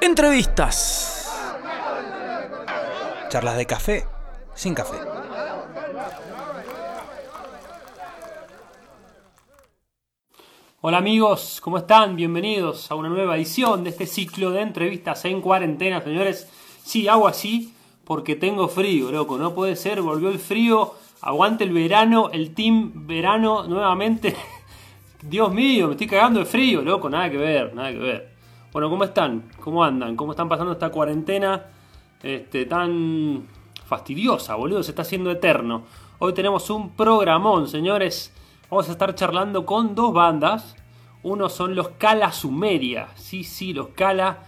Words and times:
Entrevistas. 0.00 1.28
Charlas 3.28 3.56
de 3.56 3.66
café 3.66 4.04
sin 4.54 4.72
café. 4.72 4.96
Hola 10.80 10.98
amigos, 10.98 11.60
¿cómo 11.60 11.78
están? 11.78 12.14
Bienvenidos 12.14 12.88
a 12.92 12.94
una 12.94 13.08
nueva 13.08 13.36
edición 13.36 13.82
de 13.82 13.90
este 13.90 14.06
ciclo 14.06 14.52
de 14.52 14.60
entrevistas 14.60 15.24
en 15.24 15.40
cuarentena, 15.40 16.00
señores. 16.00 16.48
Sí, 16.84 17.08
hago 17.08 17.26
así 17.26 17.74
porque 18.04 18.36
tengo 18.36 18.68
frío, 18.68 19.10
loco, 19.10 19.36
no 19.36 19.52
puede 19.52 19.74
ser, 19.74 20.00
volvió 20.00 20.28
el 20.28 20.38
frío, 20.38 20.94
aguante 21.22 21.64
el 21.64 21.72
verano, 21.72 22.30
el 22.32 22.54
team 22.54 23.06
verano 23.08 23.64
nuevamente. 23.64 24.36
Dios 25.22 25.52
mío, 25.52 25.88
me 25.88 25.94
estoy 25.94 26.06
cagando 26.06 26.38
de 26.38 26.46
frío, 26.46 26.82
loco, 26.82 27.10
nada 27.10 27.28
que 27.28 27.36
ver, 27.36 27.74
nada 27.74 27.90
que 27.90 27.98
ver. 27.98 28.37
Bueno, 28.78 28.90
¿cómo 28.90 29.02
están? 29.02 29.50
¿Cómo 29.58 29.82
andan? 29.82 30.14
¿Cómo 30.14 30.30
están 30.30 30.48
pasando 30.48 30.70
esta 30.70 30.90
cuarentena 30.90 31.66
este, 32.22 32.64
tan 32.64 33.48
fastidiosa, 33.84 34.54
boludo? 34.54 34.84
Se 34.84 34.92
está 34.92 35.02
haciendo 35.02 35.32
eterno. 35.32 35.82
Hoy 36.20 36.32
tenemos 36.32 36.70
un 36.70 36.90
programón, 36.90 37.66
señores. 37.66 38.32
Vamos 38.70 38.88
a 38.88 38.92
estar 38.92 39.16
charlando 39.16 39.66
con 39.66 39.96
dos 39.96 40.12
bandas. 40.12 40.76
Uno 41.24 41.48
son 41.48 41.74
los 41.74 41.88
Cala 41.88 42.30
Sumeria. 42.30 43.08
Sí, 43.16 43.42
sí, 43.42 43.72
los 43.72 43.88
Cala. 43.88 44.44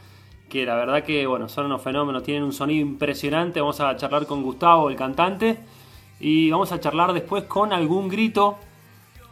Que 0.49 0.65
la 0.65 0.77
verdad 0.77 1.03
que, 1.03 1.27
bueno, 1.27 1.49
son 1.49 1.67
unos 1.67 1.83
fenómenos. 1.83 2.23
Tienen 2.23 2.45
un 2.45 2.53
sonido 2.53 2.83
impresionante. 2.83 3.61
Vamos 3.61 3.81
a 3.81 3.97
charlar 3.97 4.27
con 4.27 4.45
Gustavo, 4.45 4.91
el 4.91 4.95
cantante. 4.95 5.59
Y 6.21 6.53
vamos 6.53 6.71
a 6.71 6.79
charlar 6.79 7.13
después 7.15 7.43
con 7.47 7.73
algún 7.73 8.09
grito. 8.09 8.59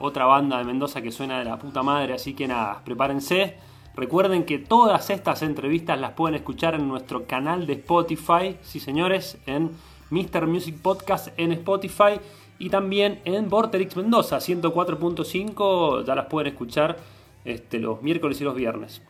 Otra 0.01 0.25
banda 0.25 0.59
de 0.59 0.65
Mendoza 0.65 1.01
que 1.01 1.13
suena 1.13 1.39
de 1.39 1.45
la 1.45 1.57
puta 1.57 1.85
madre. 1.85 2.15
Así 2.15 2.35
que 2.35 2.49
nada, 2.49 2.83
prepárense. 2.85 3.68
Recuerden 3.99 4.45
que 4.45 4.61
todas 4.61 5.11
estas 5.11 5.43
entrevistas 5.43 5.99
las 5.99 6.13
pueden 6.13 6.37
escuchar 6.37 6.77
en 6.77 6.87
nuestro 6.87 7.27
canal 7.27 7.67
de 7.67 7.73
Spotify. 7.73 8.57
Sí, 8.63 8.79
señores, 8.79 9.39
en 9.45 9.73
Mr. 10.11 10.47
Music 10.47 10.77
Podcast 10.81 11.37
en 11.37 11.51
Spotify 11.51 12.21
y 12.61 12.71
también 12.71 13.21
en 13.25 13.49
Vorterix 13.49 13.97
Mendoza 13.97 14.37
104.5 14.37 16.05
ya 16.05 16.15
las 16.15 16.27
pueden 16.27 16.53
escuchar 16.53 16.97
este, 17.45 17.81
los 17.81 18.01
miércoles 18.01 18.41
y 18.41 18.45
los 18.45 18.55
viernes. 18.55 19.03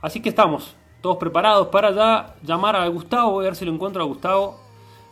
Así 0.00 0.22
que 0.22 0.28
estamos 0.28 0.76
todos 1.00 1.16
preparados 1.16 1.66
para 1.66 1.90
ya 1.90 2.36
llamar 2.44 2.76
a 2.76 2.86
Gustavo, 2.86 3.32
voy 3.32 3.46
a 3.46 3.48
ver 3.48 3.56
si 3.56 3.64
lo 3.64 3.72
encuentro 3.72 4.00
a 4.00 4.06
Gustavo. 4.06 4.60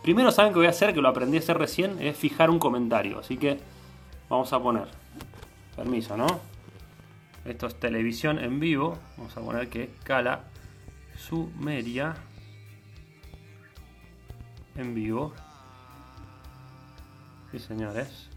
Primero 0.04 0.30
saben 0.30 0.52
que 0.52 0.60
voy 0.60 0.68
a 0.68 0.70
hacer, 0.70 0.94
que 0.94 1.00
lo 1.00 1.08
aprendí 1.08 1.38
a 1.38 1.40
hacer 1.40 1.58
recién, 1.58 2.00
es 2.00 2.16
fijar 2.16 2.50
un 2.50 2.60
comentario, 2.60 3.18
así 3.18 3.36
que 3.36 3.58
vamos 4.28 4.52
a 4.52 4.60
poner, 4.60 4.86
permiso, 5.74 6.16
¿no? 6.16 6.53
Esto 7.44 7.66
es 7.66 7.78
televisión 7.78 8.38
en 8.38 8.58
vivo, 8.58 8.98
vamos 9.18 9.36
a 9.36 9.40
poner 9.40 9.68
que 9.68 9.90
Cala 10.02 10.44
Sumeria 11.16 12.14
en 14.76 14.94
vivo. 14.94 15.32
Sí, 17.52 17.58
señores. 17.58 18.30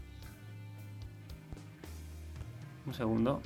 Un 2.84 2.94
segundo. 2.94 3.42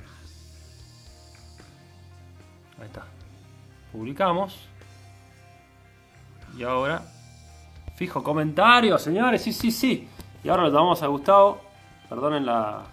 Ahí 2.79 2.85
está. 2.85 3.05
Publicamos. 3.91 4.67
Y 6.57 6.63
ahora. 6.63 7.03
Fijo 7.95 8.21
comentarios, 8.21 9.01
señores. 9.01 9.41
Sí, 9.41 9.53
sí, 9.53 9.71
sí. 9.71 10.07
Y 10.43 10.49
ahora 10.49 10.63
lo 10.63 10.71
damos 10.71 11.01
a 11.01 11.07
Gustavo. 11.07 11.61
Perdonen 12.09 12.45
la, 12.45 12.85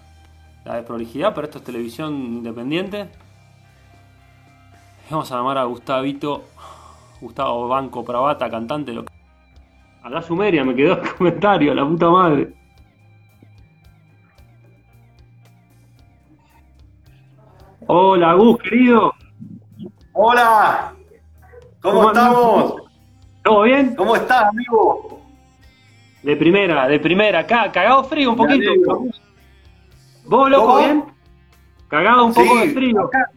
la 0.65 0.77
desprolijidad, 0.77 1.35
pero 1.35 1.47
esto 1.47 1.59
es 1.59 1.65
televisión 1.65 2.15
independiente. 2.15 3.09
Vamos 5.11 5.31
a 5.33 5.37
llamar 5.37 5.59
a 5.59 5.65
Gustavito. 5.65 6.45
Gustavo 7.21 7.69
Banco 7.69 8.05
Pravata, 8.05 8.49
cantante 8.49 8.93
local. 8.93 9.15
A 10.03 10.09
la 10.09 10.23
Sumeria 10.23 10.65
me 10.65 10.75
quedó 10.75 10.95
el 10.95 11.15
comentario, 11.15 11.75
la 11.75 11.85
puta 11.85 12.09
madre. 12.09 12.55
Hola, 17.87 18.35
Gus, 18.35 18.59
querido. 18.63 19.13
Hola, 20.13 20.95
¿cómo, 21.81 21.99
¿Cómo 21.99 22.09
estamos? 22.09 22.75
¿Todo 23.43 23.63
bien? 23.63 23.95
¿Cómo 23.97 24.17
estás, 24.17 24.45
amigo? 24.45 25.21
De 26.23 26.37
primera, 26.37 26.87
de 26.87 27.01
primera. 27.01 27.41
Acá, 27.41 27.71
cagado 27.73 28.05
frío 28.05 28.31
un 28.31 28.39
Me 28.39 28.45
poquito. 28.45 29.05
¿Vos, 30.25 30.51
loco, 30.51 30.67
¿Cómo? 30.67 30.79
bien? 30.79 31.05
Cagado 31.89 32.25
un 32.27 32.35
poco 32.35 32.55
Sí, 32.61 32.69
de 32.69 32.75
frío. 32.75 33.05
acá. 33.07 33.31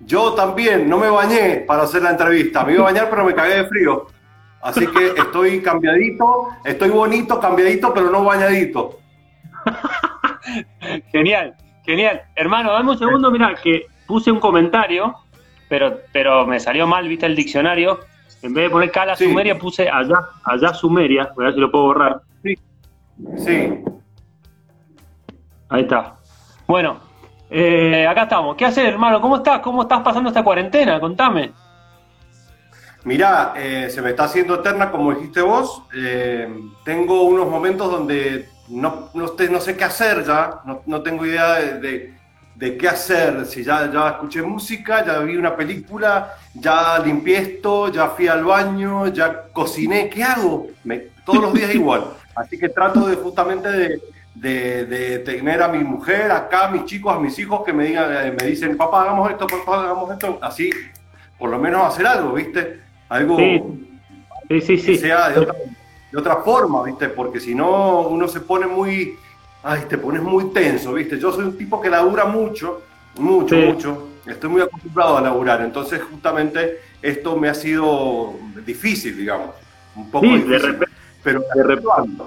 Yo 0.00 0.32
también, 0.34 0.88
no 0.88 0.98
me 0.98 1.08
bañé 1.10 1.64
para 1.66 1.82
hacer 1.82 2.02
la 2.02 2.10
entrevista. 2.10 2.64
Me 2.64 2.72
iba 2.74 2.82
a 2.82 2.92
bañar, 2.92 3.08
pero 3.10 3.24
me 3.24 3.34
cagué 3.34 3.56
de 3.56 3.64
frío. 3.66 4.06
Así 4.62 4.86
que 4.86 5.06
estoy 5.16 5.60
cambiadito, 5.62 6.48
estoy 6.64 6.90
bonito, 6.90 7.38
cambiadito, 7.40 7.92
pero 7.92 8.10
no 8.10 8.24
bañadito. 8.24 8.98
Genial, 11.12 11.54
genial. 11.84 12.22
Hermano, 12.34 12.72
dame 12.72 12.90
un 12.92 12.98
segundo, 12.98 13.30
mira, 13.30 13.54
que 13.62 13.86
puse 14.06 14.30
un 14.30 14.40
comentario, 14.40 15.14
pero, 15.68 15.98
pero 16.12 16.46
me 16.46 16.58
salió 16.60 16.86
mal, 16.86 17.06
viste 17.08 17.26
el 17.26 17.36
diccionario. 17.36 18.00
En 18.42 18.54
vez 18.54 18.64
de 18.64 18.70
poner 18.70 18.90
Cala 18.90 19.16
Sí. 19.16 19.24
Sumeria, 19.26 19.58
puse 19.58 19.88
allá, 19.88 20.16
allá 20.44 20.72
Sumeria. 20.72 21.30
Voy 21.36 21.44
a 21.44 21.46
ver 21.48 21.54
si 21.54 21.60
lo 21.60 21.70
puedo 21.70 21.84
borrar. 21.84 22.20
Sí. 23.36 23.78
Ahí 25.70 25.82
está. 25.82 26.14
Bueno, 26.66 26.98
eh, 27.48 28.06
acá 28.06 28.24
estamos. 28.24 28.56
¿Qué 28.56 28.64
haces, 28.66 28.84
hermano? 28.84 29.20
¿Cómo 29.20 29.36
estás? 29.36 29.60
¿Cómo 29.60 29.82
estás 29.82 30.00
pasando 30.02 30.28
esta 30.28 30.42
cuarentena? 30.44 31.00
Contame. 31.00 31.52
Mirá, 33.04 33.54
eh, 33.56 33.88
se 33.90 34.02
me 34.02 34.10
está 34.10 34.24
haciendo 34.24 34.56
eterna, 34.56 34.90
como 34.90 35.12
dijiste 35.14 35.40
vos. 35.40 35.82
Eh, 35.96 36.48
tengo 36.84 37.22
unos 37.22 37.48
momentos 37.48 37.90
donde 37.90 38.48
no, 38.68 39.08
no, 39.14 39.28
sé- 39.28 39.48
no 39.48 39.60
sé 39.60 39.76
qué 39.76 39.84
hacer 39.84 40.24
ya, 40.24 40.60
no, 40.64 40.82
no 40.86 41.02
tengo 41.02 41.24
idea 41.24 41.54
de, 41.54 41.78
de- 41.80 42.14
de 42.56 42.76
qué 42.76 42.88
hacer. 42.88 43.46
Si 43.46 43.64
ya, 43.64 43.90
ya 43.90 44.08
escuché 44.10 44.42
música, 44.42 45.04
ya 45.04 45.18
vi 45.20 45.36
una 45.36 45.56
película, 45.56 46.34
ya 46.54 46.98
limpié 46.98 47.38
esto, 47.38 47.88
ya 47.90 48.08
fui 48.08 48.28
al 48.28 48.44
baño, 48.44 49.06
ya 49.08 49.44
cociné, 49.52 50.10
¿qué 50.10 50.22
hago? 50.22 50.66
Me- 50.84 51.04
todos 51.24 51.40
los 51.42 51.54
días 51.54 51.74
igual. 51.74 52.04
Así 52.34 52.58
que 52.58 52.68
trato 52.68 53.06
de 53.06 53.16
justamente 53.16 53.70
de, 53.70 54.00
de- 54.34 54.84
de 54.86 55.18
tener 55.20 55.62
a 55.62 55.68
mi 55.68 55.82
mujer 55.84 56.30
acá, 56.30 56.66
a 56.66 56.70
mis 56.70 56.84
chicos, 56.84 57.14
a 57.14 57.18
mis 57.18 57.38
hijos 57.38 57.62
que 57.64 57.72
me 57.72 57.84
digan, 57.86 58.10
eh, 58.26 58.34
me 58.38 58.46
dicen, 58.46 58.76
papá, 58.76 59.02
hagamos 59.02 59.30
esto, 59.30 59.46
papá, 59.46 59.82
hagamos 59.82 60.10
esto. 60.12 60.38
Así, 60.40 60.70
por 61.38 61.50
lo 61.50 61.58
menos 61.58 61.86
hacer 61.86 62.06
algo, 62.06 62.32
¿viste? 62.32 62.80
Algo 63.08 63.36
Sí, 64.48 64.60
sí, 64.60 64.78
sí. 64.78 64.86
que 64.92 64.98
sea 64.98 65.28
de 65.30 65.40
otra, 65.40 65.54
de 66.12 66.18
otra 66.18 66.36
forma, 66.36 66.82
¿viste? 66.84 67.08
Porque 67.08 67.40
si 67.40 67.54
no, 67.54 68.02
uno 68.02 68.28
se 68.28 68.40
pone 68.40 68.66
muy, 68.66 69.16
ay, 69.62 69.82
te 69.88 69.98
pones 69.98 70.22
muy 70.22 70.50
tenso, 70.52 70.92
¿viste? 70.94 71.18
Yo 71.18 71.32
soy 71.32 71.44
un 71.44 71.58
tipo 71.58 71.80
que 71.80 71.90
labura 71.90 72.24
mucho, 72.24 72.82
mucho, 73.18 73.56
mucho. 73.56 74.06
Estoy 74.26 74.50
muy 74.50 74.62
acostumbrado 74.62 75.16
a 75.18 75.20
laburar, 75.22 75.60
entonces 75.62 76.00
justamente 76.02 76.78
esto 77.02 77.36
me 77.36 77.48
ha 77.48 77.54
sido 77.54 78.34
difícil, 78.64 79.16
digamos. 79.16 79.50
Un 79.96 80.10
poco 80.10 80.26
Sí, 80.26 80.32
de 80.32 80.38
difícil. 80.44 80.62
repente- 80.72 80.94
pero 81.22 81.40
de 81.54 81.62
repente- 81.64 82.22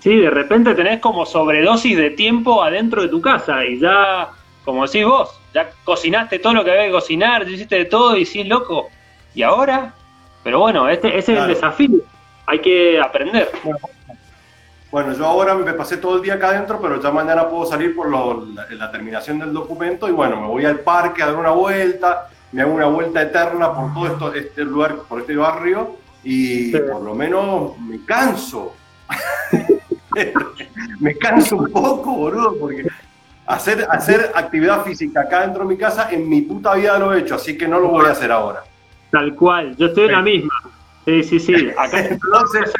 Sí, 0.00 0.16
de 0.16 0.30
repente 0.30 0.74
tenés 0.74 1.00
como 1.00 1.26
sobredosis 1.26 1.96
de 1.96 2.10
tiempo 2.10 2.62
adentro 2.62 3.02
de 3.02 3.08
tu 3.08 3.20
casa 3.20 3.64
y 3.64 3.80
ya, 3.80 4.28
como 4.64 4.86
decís 4.86 5.04
vos, 5.04 5.30
ya 5.52 5.70
cocinaste 5.84 6.38
todo 6.38 6.54
lo 6.54 6.64
que 6.64 6.70
había 6.70 6.84
que 6.86 6.92
cocinar, 6.92 7.44
ya 7.44 7.50
hiciste 7.52 7.76
de 7.76 7.84
todo 7.86 8.16
y 8.16 8.24
sí, 8.24 8.44
loco. 8.44 8.88
¿Y 9.34 9.42
ahora? 9.42 9.94
Pero 10.44 10.60
bueno, 10.60 10.88
este, 10.88 11.18
ese 11.18 11.32
es 11.34 11.38
el 11.40 11.48
desafío. 11.48 11.98
Hay 12.46 12.60
que 12.60 13.00
aprender. 13.00 13.50
Bueno, 14.90 15.12
yo 15.14 15.26
ahora 15.26 15.54
me 15.54 15.72
pasé 15.74 15.98
todo 15.98 16.16
el 16.16 16.22
día 16.22 16.34
acá 16.34 16.48
adentro, 16.48 16.80
pero 16.80 17.00
ya 17.02 17.10
mañana 17.10 17.46
puedo 17.48 17.66
salir 17.66 17.94
por 17.94 18.08
lo- 18.08 18.46
la, 18.54 18.66
la 18.70 18.90
terminación 18.90 19.38
del 19.38 19.52
documento 19.52 20.08
y 20.08 20.12
bueno, 20.12 20.40
me 20.40 20.46
voy 20.46 20.64
al 20.64 20.80
parque 20.80 21.22
a 21.22 21.26
dar 21.26 21.36
una 21.36 21.50
vuelta, 21.50 22.28
me 22.52 22.62
hago 22.62 22.72
una 22.72 22.86
vuelta 22.86 23.20
eterna 23.20 23.74
por 23.74 23.92
todo 23.92 24.06
esto, 24.06 24.34
este 24.34 24.64
lugar, 24.64 24.96
por 25.08 25.20
este 25.20 25.36
barrio 25.36 25.96
y 26.24 26.70
Sí. 26.70 26.78
por 26.90 27.02
lo 27.02 27.14
menos 27.14 27.78
me 27.80 28.02
canso. 28.06 28.74
me 31.00 31.16
canso 31.16 31.56
un 31.56 31.70
poco, 31.70 32.12
boludo, 32.14 32.56
porque 32.58 32.86
hacer, 33.46 33.86
hacer 33.90 34.32
actividad 34.34 34.84
física 34.84 35.22
acá 35.22 35.42
dentro 35.42 35.62
de 35.62 35.68
mi 35.68 35.76
casa 35.76 36.10
en 36.10 36.28
mi 36.28 36.42
puta 36.42 36.74
vida 36.74 36.98
lo 36.98 37.14
he 37.14 37.20
hecho, 37.20 37.36
así 37.36 37.56
que 37.56 37.66
no 37.66 37.78
lo 37.80 37.88
voy 37.88 38.06
a 38.06 38.10
hacer 38.10 38.30
ahora. 38.30 38.64
Tal 39.10 39.34
cual, 39.34 39.74
yo 39.76 39.86
estoy 39.86 40.06
en 40.06 40.12
la 40.12 40.22
misma. 40.22 40.52
Sí, 41.04 41.22
sí, 41.22 41.40
sí. 41.40 41.70
Acá 41.76 42.00
Entonces, 42.10 42.72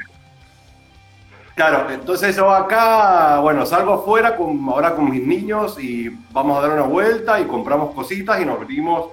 claro, 1.55 1.91
entonces 1.91 2.37
yo 2.37 2.51
acá, 2.51 3.41
bueno, 3.41 3.65
salgo 3.65 3.95
afuera 3.95 4.37
con, 4.37 4.69
ahora 4.69 4.95
con 4.95 5.11
mis 5.11 5.27
niños 5.27 5.79
y 5.83 6.11
vamos 6.31 6.59
a 6.59 6.61
dar 6.69 6.73
una 6.73 6.87
vuelta 6.87 7.41
y 7.41 7.45
compramos 7.47 7.95
cositas 7.95 8.41
y 8.41 8.45
nos 8.45 8.61
venimos. 8.61 9.09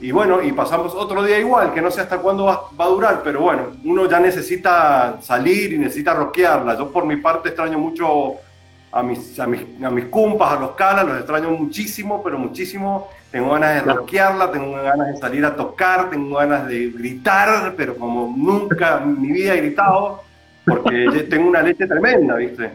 Y 0.00 0.12
bueno, 0.12 0.40
y 0.42 0.52
pasamos 0.52 0.94
otro 0.94 1.22
día 1.24 1.38
igual, 1.40 1.74
que 1.74 1.80
no 1.82 1.90
sé 1.90 2.00
hasta 2.02 2.18
cuándo 2.18 2.44
va, 2.44 2.62
va 2.78 2.84
a 2.84 2.88
durar, 2.88 3.20
pero 3.24 3.40
bueno, 3.40 3.72
uno 3.84 4.08
ya 4.08 4.20
necesita 4.20 5.18
salir 5.20 5.72
y 5.72 5.78
necesita 5.78 6.14
rosquearla. 6.14 6.78
Yo 6.78 6.90
por 6.92 7.04
mi 7.04 7.16
parte 7.16 7.48
extraño 7.48 7.78
mucho 7.80 8.34
a 8.92 9.02
mis, 9.02 9.38
a 9.40 9.46
mis, 9.46 9.60
a 9.82 9.90
mis 9.90 10.04
cumpas, 10.06 10.52
a 10.52 10.60
los 10.60 10.70
calas, 10.72 11.04
los 11.04 11.16
extraño 11.18 11.50
muchísimo, 11.50 12.22
pero 12.22 12.38
muchísimo. 12.38 13.08
Tengo 13.32 13.50
ganas 13.50 13.74
de 13.74 13.82
Claro. 13.82 13.98
rockearla, 14.00 14.52
tengo 14.52 14.72
ganas 14.72 15.08
de 15.08 15.16
salir 15.18 15.44
a 15.44 15.54
tocar, 15.56 16.08
tengo 16.10 16.36
ganas 16.36 16.66
de 16.68 16.90
gritar, 16.90 17.74
pero 17.76 17.96
como 17.96 18.32
nunca 18.36 19.00
en 19.02 19.20
mi 19.20 19.32
vida 19.32 19.54
he 19.54 19.58
gritado, 19.58 20.22
porque 20.64 21.26
tengo 21.30 21.48
una 21.48 21.60
leche 21.62 21.86
tremenda, 21.88 22.36
¿viste? 22.36 22.70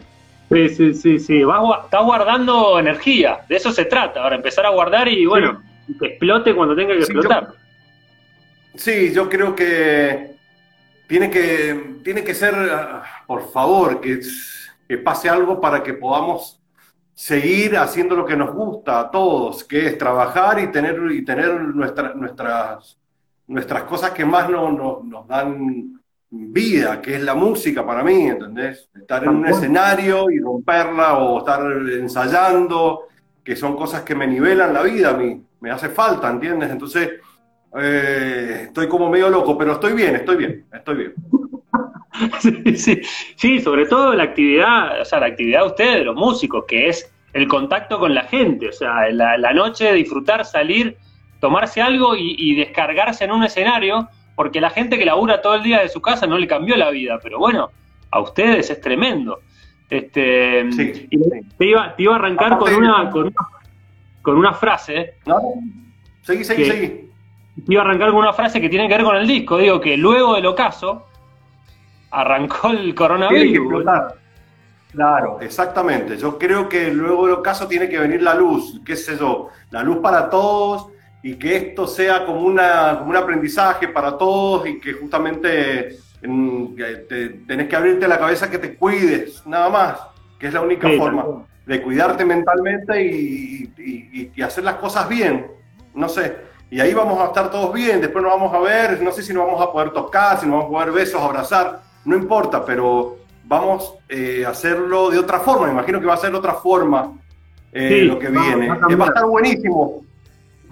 Sí, 0.52 0.68
sí, 0.68 0.94
sí, 0.94 1.18
sí. 1.18 1.42
Vas, 1.42 1.60
estás 1.84 2.04
guardando 2.04 2.78
energía, 2.78 3.38
de 3.48 3.56
eso 3.56 3.72
se 3.72 3.86
trata. 3.86 4.22
Ahora 4.22 4.36
empezar 4.36 4.66
a 4.66 4.70
guardar 4.70 5.08
y 5.08 5.24
bueno, 5.26 5.62
que 6.00 6.06
explote 6.06 6.54
cuando 6.54 6.74
tenga 6.76 6.94
que 6.94 7.02
Sí, 7.04 7.12
yo- 7.12 7.20
explotar. 7.20 7.54
Sí, 8.76 9.12
yo 9.12 9.28
creo 9.28 9.54
que 9.54 10.34
tiene 11.06 11.30
que, 11.30 11.98
tiene 12.02 12.24
que 12.24 12.34
ser, 12.34 12.54
ah, 12.54 13.02
por 13.26 13.50
favor, 13.52 14.00
que, 14.00 14.20
que 14.88 14.98
pase 14.98 15.28
algo 15.28 15.60
para 15.60 15.82
que 15.82 15.94
podamos 15.94 16.60
seguir 17.14 17.76
haciendo 17.76 18.16
lo 18.16 18.26
que 18.26 18.36
nos 18.36 18.52
gusta 18.52 18.98
a 18.98 19.10
todos, 19.10 19.62
que 19.62 19.86
es 19.86 19.96
trabajar 19.96 20.58
y 20.60 20.72
tener, 20.72 21.00
y 21.12 21.24
tener 21.24 21.52
nuestra- 21.60 22.14
nuestras, 22.14 22.98
nuestras 23.46 23.84
cosas 23.84 24.10
que 24.10 24.24
más 24.24 24.50
no- 24.50 24.72
no- 24.72 25.00
nos 25.04 25.28
dan 25.28 26.00
vida, 26.30 27.00
que 27.00 27.14
es 27.14 27.22
la 27.22 27.34
música 27.36 27.86
para 27.86 28.02
mí, 28.02 28.22
¿entendés? 28.26 28.90
Estar 28.92 29.22
en 29.22 29.30
un 29.30 29.46
escenario 29.46 30.28
y 30.32 30.40
romperla 30.40 31.18
o 31.18 31.38
estar 31.38 31.60
ensayando, 31.92 33.02
que 33.44 33.54
son 33.54 33.76
cosas 33.76 34.02
que 34.02 34.14
me 34.14 34.26
nivelan 34.26 34.72
la 34.72 34.82
vida 34.82 35.10
a 35.10 35.14
mí, 35.14 35.42
me 35.60 35.70
hace 35.70 35.90
falta, 35.90 36.30
¿entiendes? 36.30 36.70
Entonces, 36.70 37.10
eh, 37.78 38.62
estoy 38.66 38.88
como 38.88 39.10
medio 39.10 39.28
loco, 39.28 39.58
pero 39.58 39.72
estoy 39.72 39.92
bien, 39.92 40.16
estoy 40.16 40.36
bien, 40.36 40.66
estoy 40.72 40.96
bien. 40.96 41.14
Sí, 43.36 43.60
sobre 43.60 43.86
todo 43.86 44.14
la 44.14 44.22
actividad, 44.22 45.00
o 45.00 45.04
sea, 45.04 45.18
la 45.18 45.26
actividad 45.26 45.62
de 45.62 45.66
ustedes, 45.66 45.94
de 45.96 46.04
los 46.04 46.14
músicos, 46.14 46.64
que 46.66 46.88
es 46.88 47.12
el 47.32 47.48
contacto 47.48 47.98
con 47.98 48.14
la 48.14 48.22
gente, 48.22 48.68
o 48.68 48.72
sea, 48.72 49.10
la, 49.10 49.36
la 49.36 49.52
noche 49.52 49.92
disfrutar, 49.92 50.44
salir, 50.44 50.96
tomarse 51.40 51.82
algo 51.82 52.14
y, 52.14 52.36
y 52.38 52.54
descargarse 52.54 53.24
en 53.24 53.32
un 53.32 53.42
escenario, 53.42 54.08
porque 54.36 54.60
la 54.60 54.70
gente 54.70 54.96
que 54.96 55.04
labura 55.04 55.42
todo 55.42 55.56
el 55.56 55.64
día 55.64 55.80
de 55.80 55.88
su 55.88 56.00
casa 56.00 56.28
no 56.28 56.38
le 56.38 56.46
cambió 56.46 56.76
la 56.76 56.90
vida, 56.90 57.18
pero 57.20 57.40
bueno, 57.40 57.70
a 58.12 58.20
ustedes 58.20 58.70
es 58.70 58.80
tremendo. 58.80 59.40
Este, 59.90 60.72
Sí, 60.72 61.06
y 61.10 61.18
sí. 61.18 61.30
te, 61.58 61.66
iba, 61.66 61.94
te 61.94 62.02
iba 62.02 62.14
a 62.14 62.16
arrancar 62.16 62.58
con 62.58 62.68
Aparte- 62.68 62.76
una, 62.76 63.10
con 63.10 63.22
una, 63.24 63.34
con 64.22 64.36
una 64.36 64.52
frase, 64.54 65.14
¿No? 65.26 65.38
Seguí, 66.22 66.42
seguí, 66.44 66.62
Que- 66.64 66.70
seguí. 66.70 66.88
te 67.66 67.72
iba 67.72 67.82
a 67.82 67.84
arrancar 67.84 68.08
con 68.10 68.18
una 68.20 68.32
frase 68.32 68.60
que 68.60 68.68
tiene 68.70 68.88
que 68.88 68.94
ver 68.94 69.04
con 69.04 69.16
el 69.16 69.26
disco, 69.26 69.58
digo 69.58 69.80
que 69.80 69.96
luego 69.96 70.34
del 70.34 70.46
ocaso 70.46 71.06
arrancó 72.10 72.68
el 72.68 72.76
Tiene 72.76 72.88
que 72.90 72.94
coronavirus. 72.94 73.84
Claro, 74.92 75.40
exactamente. 75.40 76.16
Yo 76.16 76.38
creo 76.38 76.68
que 76.68 76.92
luego 76.92 77.26
del 77.26 77.42
caso 77.42 77.66
tiene 77.66 77.88
que 77.88 77.98
venir 77.98 78.22
la 78.22 78.34
luz, 78.34 78.80
qué 78.86 78.94
sé 78.94 79.18
yo, 79.18 79.48
la 79.70 79.82
luz 79.82 79.98
para 79.98 80.30
todos 80.30 80.88
y 81.22 81.34
que 81.34 81.56
esto 81.56 81.86
sea 81.88 82.24
como, 82.24 82.42
una, 82.42 82.98
como 82.98 83.10
un 83.10 83.16
aprendizaje 83.16 83.88
para 83.88 84.16
todos 84.16 84.66
y 84.68 84.78
que 84.78 84.92
justamente 84.92 85.96
te- 87.08 87.28
tenés 87.46 87.68
que 87.68 87.76
abrirte 87.76 88.08
la 88.08 88.18
cabeza 88.18 88.50
que 88.50 88.58
te 88.58 88.74
cuides, 88.76 89.46
nada 89.46 89.68
más, 89.68 89.98
que 90.38 90.48
es 90.48 90.54
la 90.54 90.60
única 90.62 90.88
Sí, 90.88 90.96
forma 90.98 91.22
cual. 91.22 91.44
de 91.66 91.82
cuidarte 91.82 92.24
mentalmente 92.24 93.02
y, 93.04 93.72
y- 93.78 94.30
y- 94.34 94.42
hacer 94.42 94.64
las 94.64 94.74
cosas 94.76 95.08
bien, 95.08 95.46
no 95.94 96.08
sé. 96.08 96.36
Y 96.70 96.80
ahí 96.80 96.92
vamos 96.94 97.20
a 97.20 97.26
estar 97.26 97.50
todos 97.50 97.72
bien, 97.72 98.00
después 98.00 98.22
nos 98.22 98.32
vamos 98.32 98.52
a 98.54 98.58
ver, 98.58 99.00
no 99.02 99.12
sé 99.12 99.22
si 99.22 99.32
nos 99.32 99.46
vamos 99.46 99.60
a 99.62 99.70
poder 99.70 99.90
tocar, 99.90 100.38
si 100.40 100.46
nos 100.46 100.56
vamos 100.56 100.66
a 100.66 100.72
poder 100.72 100.92
besos, 100.92 101.20
abrazar, 101.20 101.82
no 102.04 102.16
importa, 102.16 102.64
pero 102.64 103.16
vamos 103.44 103.94
eh, 104.08 104.44
a 104.46 104.50
hacerlo 104.50 105.10
de 105.10 105.18
otra 105.18 105.40
forma, 105.40 105.66
me 105.66 105.72
imagino 105.72 106.00
que 106.00 106.06
va 106.06 106.14
a 106.14 106.18
ser 106.18 106.30
de 106.32 106.38
otra 106.38 106.54
forma 106.54 107.12
eh, 107.72 107.88
Sí, 107.88 108.00
lo 108.06 108.18
que 108.18 108.28
viene. 108.28 108.68
va 108.68 108.74
a 108.74 108.92
Eh, 108.92 108.96
va 108.96 109.04
a 109.06 109.08
estar 109.08 109.26
buenísimo, 109.26 110.04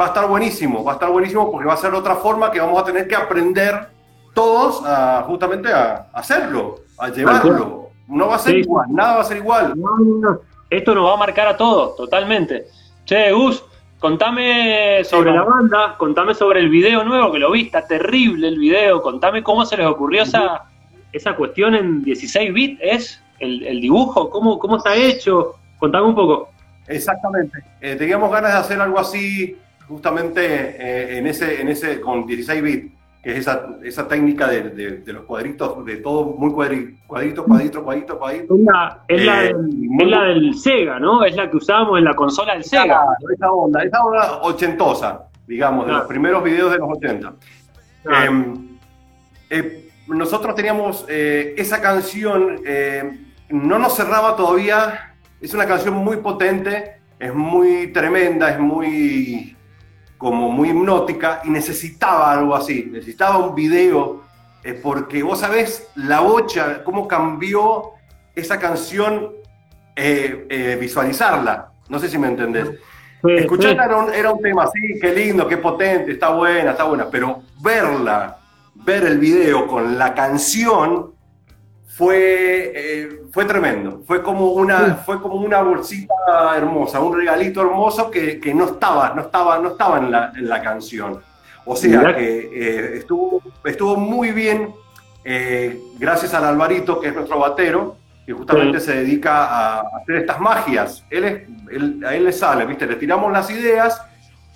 va 0.00 0.04
a 0.06 0.08
estar 0.08 0.26
buenísimo, 0.28 0.82
va 0.84 0.92
a 0.92 0.94
estar 0.94 1.10
buenísimo 1.10 1.50
porque 1.52 1.66
va 1.66 1.74
a 1.74 1.76
ser 1.76 1.90
de 1.92 1.98
otra 1.98 2.16
forma 2.16 2.50
que 2.50 2.60
vamos 2.60 2.80
a 2.80 2.84
tener 2.84 3.06
que 3.06 3.14
aprender 3.14 3.88
todos 4.34 4.82
a, 4.86 5.22
justamente 5.26 5.72
a 5.72 6.06
hacerlo, 6.12 6.76
a 6.98 7.08
llevarlo. 7.08 7.90
No 8.08 8.28
va 8.28 8.36
a 8.36 8.38
ser 8.38 8.54
Sí. 8.54 8.60
igual, 8.60 8.86
nada 8.90 9.14
va 9.16 9.20
a 9.22 9.24
ser 9.24 9.36
igual. 9.38 9.74
Esto 10.70 10.94
nos 10.94 11.06
va 11.08 11.14
a 11.14 11.16
marcar 11.18 11.48
a 11.48 11.56
todos, 11.56 11.96
totalmente. 11.96 12.66
Che, 13.04 13.32
Gus, 13.32 13.64
contame 13.98 15.02
sobre 15.04 15.30
Sí, 15.30 15.36
la 15.36 15.44
banda, 15.44 15.94
contame 15.98 16.34
sobre 16.34 16.60
el 16.60 16.68
video 16.68 17.04
nuevo, 17.04 17.32
que 17.32 17.38
lo 17.38 17.50
vi, 17.50 17.62
está 17.62 17.86
terrible 17.86 18.48
el 18.48 18.58
video, 18.58 19.00
contame 19.02 19.42
cómo 19.42 19.64
se 19.66 19.76
les 19.76 19.86
ocurrió 19.86 20.22
esa, 20.22 20.64
esa 21.12 21.34
cuestión 21.36 21.74
en 21.74 22.02
16 22.02 22.52
bits, 22.52 22.80
¿es? 22.82 23.22
El, 23.38 23.64
el 23.66 23.80
dibujo, 23.80 24.30
¿cómo, 24.30 24.58
¿cómo 24.58 24.76
está 24.76 24.94
hecho? 24.94 25.54
Contame 25.78 26.06
un 26.06 26.14
poco. 26.14 26.50
Exactamente. 26.86 27.58
Eh, 27.80 27.96
teníamos 27.96 28.30
ganas 28.30 28.52
de 28.52 28.58
hacer 28.58 28.80
algo 28.80 28.98
así, 28.98 29.56
justamente 29.88 30.42
eh, 30.44 31.18
en 31.18 31.26
ese, 31.26 31.60
en 31.60 31.68
ese, 31.68 32.00
con 32.00 32.26
16 32.26 32.62
bits, 32.62 32.92
que 33.22 33.30
es 33.32 33.38
esa, 33.38 33.68
esa 33.84 34.08
técnica 34.08 34.48
de, 34.48 34.70
de- 34.70 34.96
de 34.98 35.12
los 35.12 35.24
cuadritos, 35.24 35.84
de 35.84 35.98
todo 35.98 36.24
muy 36.24 36.50
cuadri- 36.50 36.98
cuadrito, 37.06 37.44
cuadrito, 37.44 37.84
cuadrito, 37.84 38.18
cuadrito. 38.18 38.54
Es 38.56 38.60
la, 38.64 39.04
es 39.06 39.24
la 39.24 39.44
Eh, 39.44 39.46
del, 39.46 39.56
muy- 39.68 40.04
es 40.04 40.10
la 40.10 40.22
del 40.24 40.54
Sega, 40.56 40.98
¿no? 40.98 41.24
Es 41.24 41.36
la 41.36 41.48
que 41.50 41.56
usábamos 41.56 41.98
en 41.98 42.04
la 42.04 42.14
consola 42.14 42.54
del 42.54 42.64
Sega. 42.64 42.84
Claro, 42.84 43.10
esa 43.32 43.52
onda, 43.52 43.82
esa 43.84 44.04
onda 44.04 44.40
ochentosa, 44.42 45.28
digamos, 45.46 45.86
de 45.86 45.92
los 45.92 46.02
primeros 46.06 46.42
videos 46.42 46.72
de 46.72 46.78
los 46.78 46.88
80. 46.96 47.32
Ah, 48.08 48.24
Eh, 48.26 48.54
eh, 49.50 49.88
nosotros 50.08 50.54
teníamos 50.56 51.04
eh, 51.08 51.54
esa 51.56 51.80
canción, 51.80 52.56
no 53.50 53.78
nos 53.78 53.94
cerraba 53.96 54.34
todavía, 54.34 55.14
es 55.40 55.54
una 55.54 55.66
canción 55.66 55.94
muy 55.94 56.16
potente, 56.16 56.96
es 57.20 57.32
muy 57.32 57.92
tremenda, 57.92 58.50
es 58.50 58.58
muy 58.58 59.56
como 60.22 60.48
muy 60.48 60.70
hipnótica 60.70 61.40
y 61.42 61.50
necesitaba 61.50 62.30
algo 62.30 62.54
así, 62.54 62.88
necesitaba 62.88 63.38
un 63.38 63.56
video, 63.56 64.22
eh, 64.62 64.72
porque 64.72 65.20
vos 65.20 65.40
sabés 65.40 65.88
la 65.96 66.20
bocha, 66.20 66.84
cómo 66.84 67.08
cambió 67.08 67.90
esa 68.32 68.56
canción, 68.60 69.32
eh, 69.96 70.46
eh, 70.48 70.78
visualizarla, 70.80 71.72
no 71.88 71.98
sé 71.98 72.08
si 72.08 72.18
me 72.18 72.28
entendés. 72.28 72.70
sí, 73.20 73.32
Escucharla 73.32 73.82
sí. 73.82 73.88
era 73.88 73.96
un, 73.98 74.14
era 74.14 74.30
un 74.30 74.40
tema, 74.40 74.68
sí, 74.68 75.00
qué 75.00 75.12
lindo, 75.12 75.48
qué 75.48 75.56
potente, 75.56 76.12
está 76.12 76.28
buena, 76.28 76.70
está 76.70 76.84
buena, 76.84 77.10
pero 77.10 77.42
verla, 77.60 78.38
ver 78.76 79.04
el 79.04 79.18
video 79.18 79.66
con 79.66 79.98
la 79.98 80.14
canción 80.14 81.14
fue, 81.84 82.72
eh, 82.76 83.21
fue 83.32 83.44
tremendo. 83.46 84.02
Fue 84.06 84.22
como, 84.22 84.52
una, 84.52 84.96
fue 84.96 85.20
como 85.20 85.36
una 85.36 85.62
bolsita 85.62 86.12
hermosa, 86.56 87.00
un 87.00 87.16
regalito 87.16 87.62
hermoso 87.62 88.10
que, 88.10 88.38
que 88.38 88.52
no 88.54 88.66
estaba, 88.66 89.12
no 89.14 89.22
estaba, 89.22 89.58
no 89.58 89.70
estaba 89.70 89.98
en, 89.98 90.10
la, 90.10 90.32
en 90.36 90.48
la 90.48 90.60
canción. 90.62 91.20
O 91.64 91.74
sea 91.74 91.98
Mirá. 92.00 92.16
que 92.16 92.50
eh, 92.52 92.96
estuvo, 92.98 93.40
estuvo 93.64 93.96
muy 93.96 94.32
bien, 94.32 94.68
eh, 95.24 95.80
gracias 95.98 96.34
al 96.34 96.44
Alvarito, 96.44 97.00
que 97.00 97.08
es 97.08 97.14
nuestro 97.14 97.38
batero, 97.38 97.96
que 98.26 98.32
justamente 98.32 98.78
Sí. 98.80 98.86
se 98.86 98.96
dedica 98.96 99.44
a 99.46 99.80
hacer 100.02 100.16
estas 100.16 100.38
magias. 100.40 101.04
Él 101.10 101.24
es, 101.24 101.42
él- 101.70 102.04
a 102.06 102.14
él 102.14 102.24
le 102.24 102.32
sale, 102.32 102.66
¿viste? 102.66 102.86
Le 102.86 102.96
tiramos 102.96 103.32
las 103.32 103.50
ideas 103.50 104.00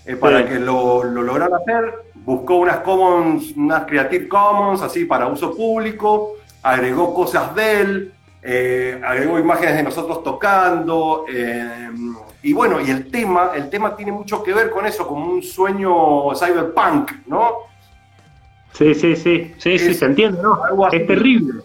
eh, 0.04 0.16
para 0.16 0.38
Sí. 0.42 0.44
que 0.48 0.58
lo, 0.60 1.02
lo 1.04 1.22
lograra 1.22 1.56
hacer. 1.56 1.94
Buscó 2.16 2.56
unas 2.56 2.78
Commons, 2.78 3.52
unas 3.56 3.84
Creative 3.86 4.28
Commons, 4.28 4.82
así 4.82 5.04
para 5.04 5.28
uso 5.28 5.54
público. 5.56 6.34
Agregó 6.62 7.14
cosas 7.14 7.54
de 7.54 7.80
él. 7.80 8.12
Eh, 8.42 9.00
agregó 9.04 9.38
imágenes 9.38 9.76
de 9.76 9.82
nosotros 9.82 10.22
tocando. 10.22 11.24
eh, 11.32 11.90
y 12.42 12.52
bueno, 12.52 12.80
y 12.80 12.90
el 12.90 13.10
tema, 13.10 13.50
el 13.56 13.68
tema 13.70 13.96
tiene 13.96 14.12
mucho 14.12 14.42
que 14.42 14.52
ver 14.54 14.70
con 14.70 14.86
eso, 14.86 15.06
como 15.06 15.26
un 15.26 15.42
sueño 15.42 16.32
cyberpunk, 16.36 17.10
¿no? 17.26 17.52
Sí, 18.72 18.94
sí, 18.94 19.16
sí, 19.16 19.54
sí, 19.58 19.78
sí, 19.78 19.94
se 19.94 20.04
entiende, 20.04 20.40
¿no? 20.42 20.60
Es 20.92 21.06
terrible, 21.06 21.62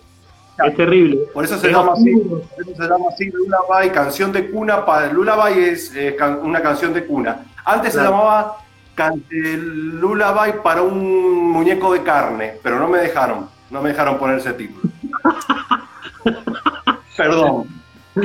es 0.66 0.75
terrible. 0.75 1.20
Por 1.34 1.44
eso 1.44 1.58
se 1.60 1.68
Es 1.68 1.74
llama 1.75 1.94
así. 1.94 2.16
Por 2.16 2.42
eso 2.66 2.75
se 2.75 2.84
llama 2.90 3.06
así 3.12 3.30
Lullaby, 3.32 3.90
canción 3.92 4.32
de 4.32 4.50
cuna. 4.50 4.86
Para, 4.86 5.12
Lullaby 5.12 5.60
es 5.60 5.94
eh, 5.96 6.16
can- 6.18 6.40
una 6.42 6.62
canción 6.62 6.94
de 6.94 7.06
cuna. 7.06 7.46
Antes 7.66 7.94
se 7.94 8.00
llamaba 8.01 8.58
can- 8.96 9.24
Lullaby 9.30 10.54
para 10.63 10.82
un 10.82 11.51
muñeco 11.51 11.92
de 11.94 12.01
carne, 12.01 12.54
pero 12.63 12.80
no 12.80 12.88
me 12.88 13.00
dejaron. 13.00 13.50
No 13.70 13.82
me 13.82 13.90
dejaron 13.90 14.18
poner 14.18 14.40
ese 14.40 14.54
título. 14.54 14.90
Perdón. 17.18 17.68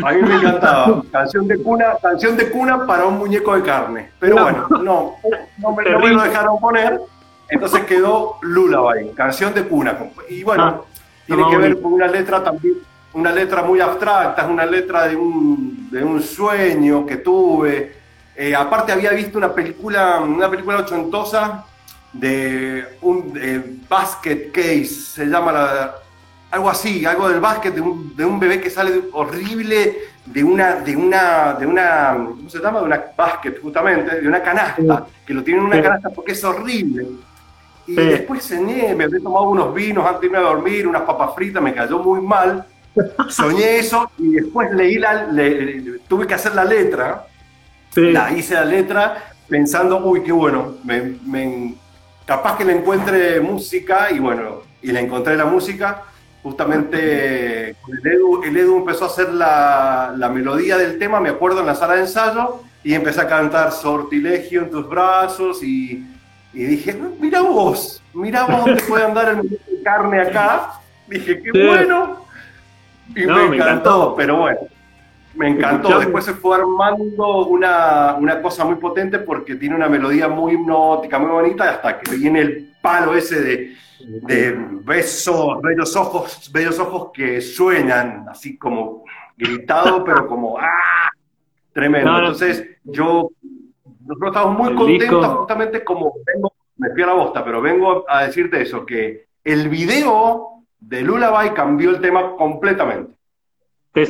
A 0.05 0.13
mí 0.13 0.23
me 0.23 0.35
encantaba. 0.37 1.03
Canción 1.13 1.47
de 1.47 1.63
cuna, 1.63 1.87
canción 2.03 2.37
de 2.37 2.51
cuna 2.51 2.87
para 2.87 3.05
un 3.07 3.19
muñeco 3.19 3.55
de 3.57 3.63
carne. 3.63 4.11
Pero 4.19 4.37
No. 4.37 4.43
bueno, 4.43 4.67
no, 4.71 5.15
no 5.59 5.73
me, 5.75 5.85
no 5.91 5.99
me 6.01 6.09
lo 6.09 6.23
dejaron 6.23 6.59
poner. 6.61 7.01
Entonces 7.49 7.85
quedó 7.85 8.39
Lullaby, 8.43 9.11
canción 9.11 9.55
de 9.55 9.63
cuna. 9.65 9.97
Y 10.29 10.43
bueno, 10.43 10.65
Ah, 10.65 10.81
tiene 11.27 11.45
que 11.51 11.57
ver 11.57 11.81
con 11.81 11.93
una 11.93 12.07
letra 12.09 12.43
también, 12.43 12.75
una 13.13 13.31
letra 13.33 13.63
muy 13.63 13.81
abstracta, 13.81 14.43
es 14.43 14.49
una 14.49 14.67
letra 14.67 15.07
de 15.09 15.15
un, 15.17 15.89
de 15.91 16.03
un 16.03 16.21
sueño 16.23 17.07
que 17.07 17.17
tuve. 17.19 17.95
Eh, 18.35 18.55
aparte 18.55 18.93
había 18.93 19.11
visto 19.13 19.39
una 19.39 19.53
película, 19.53 20.19
una 20.21 20.51
película 20.51 20.79
ochentosa 20.79 21.65
de 22.13 22.99
un 23.03 23.33
eh, 23.41 23.77
basket 23.89 24.51
case, 24.53 24.87
se 24.87 25.27
llama 25.27 25.53
la- 25.53 25.95
algo 26.51 26.71
así, 26.71 27.05
algo 27.05 27.29
del 27.29 27.41
básquet, 27.41 27.75
de 27.75 27.81
un, 27.81 28.17
de 28.17 28.25
un 28.25 28.39
bebé 28.39 28.61
que 28.61 28.71
sale 28.71 29.03
horrible, 29.13 29.99
de 30.25 30.45
una, 30.45 30.77
de 30.77 30.97
una, 30.97 31.55
de 31.55 31.67
una, 31.67 32.15
¿cómo 32.15 32.49
se 32.49 32.59
llama? 32.59 32.81
De 32.81 32.87
una 32.87 33.05
basket, 33.17 33.61
justamente, 33.61 34.21
de 34.21 34.29
una 34.29 34.43
canasta, 34.43 35.07
que 35.25 35.35
lo 35.35 35.43
tiene 35.43 35.61
en 35.61 35.67
una 35.67 35.83
canasta 35.83 36.11
porque 36.11 36.33
es 36.33 36.45
horrible. 36.45 37.07
Y 37.87 37.95
después 37.95 38.45
cené, 38.45 38.95
me 38.95 39.05
había 39.05 39.21
tomado 39.21 39.49
unos 39.49 39.73
vinos 39.73 40.05
antes 40.05 40.23
de 40.23 40.27
irme 40.27 40.39
a 40.39 40.43
dormir, 40.43 40.89
unas 40.89 41.03
papas 41.03 41.35
fritas, 41.35 41.63
me 41.63 41.73
cayó 41.73 42.01
muy 42.01 42.21
mal. 42.21 42.67
Soñé 43.29 43.79
eso 43.79 44.11
y 44.19 44.31
después 44.31 44.73
leí 44.73 44.99
la, 44.99 45.29
tuve 46.09 46.27
que 46.27 46.35
hacer 46.35 46.55
la 46.55 46.65
letra. 46.65 47.27
La 47.95 48.31
hice 48.33 48.55
la 48.55 48.65
letra 48.65 49.35
pensando, 49.49 50.05
uy, 50.05 50.23
qué 50.23 50.33
bueno, 50.33 50.75
me, 50.85 51.75
capaz 52.27 52.59
que 52.59 52.65
le 52.65 52.77
encuentre 52.77 53.41
música 53.41 54.11
y 54.11 54.19
bueno, 54.19 54.63
y 54.83 54.93
le 54.93 55.01
encontré 55.01 55.37
la 55.37 55.47
música 55.47 56.03
justamente 56.47 57.71
el 57.71 58.07
Edu, 58.07 58.45
el 58.45 58.57
Edu 58.57 58.79
empezó 58.79 59.07
a 59.07 59.09
hacer 59.09 59.33
la, 59.33 60.15
la, 60.17 60.29
melodía 60.29 60.79
del 60.79 60.97
tema, 60.97 61.19
me 61.19 61.29
acuerdo, 61.29 61.59
en 61.59 61.67
la 61.67 61.75
sala 61.75 61.95
de 61.95 62.03
ensayo, 62.03 62.61
y 62.85 62.95
empecé 62.95 63.23
a 63.23 63.27
cantar 63.27 63.73
Sortilegio 63.73 64.63
en 64.63 64.71
tus 64.71 64.89
brazos, 64.89 65.61
y, 65.65 66.07
y 66.55 66.63
dije, 66.63 66.97
mira 67.19 67.41
vos, 67.41 68.01
mira 68.15 68.45
vos 68.45 68.65
dónde 68.65 68.81
puede 68.85 69.05
andar 69.07 69.31
el 69.31 69.43
de 69.43 69.59
carne 69.83 70.21
acá. 70.21 70.75
Dije, 71.09 71.43
qué 71.43 71.51
bueno. 71.51 72.25
Y 73.09 73.27
me, 73.27 73.57
encantó, 73.57 74.15
pero 74.17 74.37
bueno, 74.37 74.61
me 75.35 75.49
encantó. 75.49 75.99
Después 75.99 76.25
se 76.25 76.35
fue 76.35 76.59
armando 76.59 77.47
una, 77.47 78.15
una 78.15 78.41
cosa 78.41 78.65
muy 78.65 78.77
potente 78.77 79.19
porque 79.19 79.57
tiene 79.57 79.75
una 79.75 79.89
melodía 79.89 80.29
muy 80.29 80.53
hipnótica, 80.53 81.19
muy 81.19 81.31
bonita, 81.33 81.71
hasta 81.71 81.99
que 81.99 82.15
viene 82.15 82.41
el 82.41 82.71
palo 82.81 83.17
ese 83.17 83.41
de 83.41 83.77
de 84.07 84.53
besos, 84.85 85.61
bellos 85.61 85.97
ojos, 85.97 86.51
bellos 86.53 86.79
ojos 86.79 87.11
que 87.13 87.41
sueñan, 87.41 88.27
así 88.29 88.57
como 88.57 89.05
gritado, 89.37 90.05
pero 90.05 90.27
como 90.27 90.59
¡ah! 90.59 91.11
Tremendo. 91.73 92.19
Entonces, 92.19 92.79
yo, 92.85 93.31
nosotros 94.07 94.35
estamos 94.35 94.59
muy 94.59 94.75
contentos, 94.75 95.27
justamente 95.27 95.85
como 95.85 96.15
vengo, 96.25 96.53
me 96.79 96.91
fui 96.91 97.03
a 97.03 97.07
la 97.07 97.13
bosta, 97.13 97.45
pero 97.45 97.61
vengo 97.61 98.05
a 98.09 98.25
decirte 98.25 98.63
eso, 98.63 98.87
que 98.87 99.27
el 99.45 99.69
video 99.69 100.63
de 100.81 101.03
Lullaby 101.03 101.51
cambió 101.51 101.91
el 101.91 102.01
tema 102.01 102.35
completamente. 102.37 103.15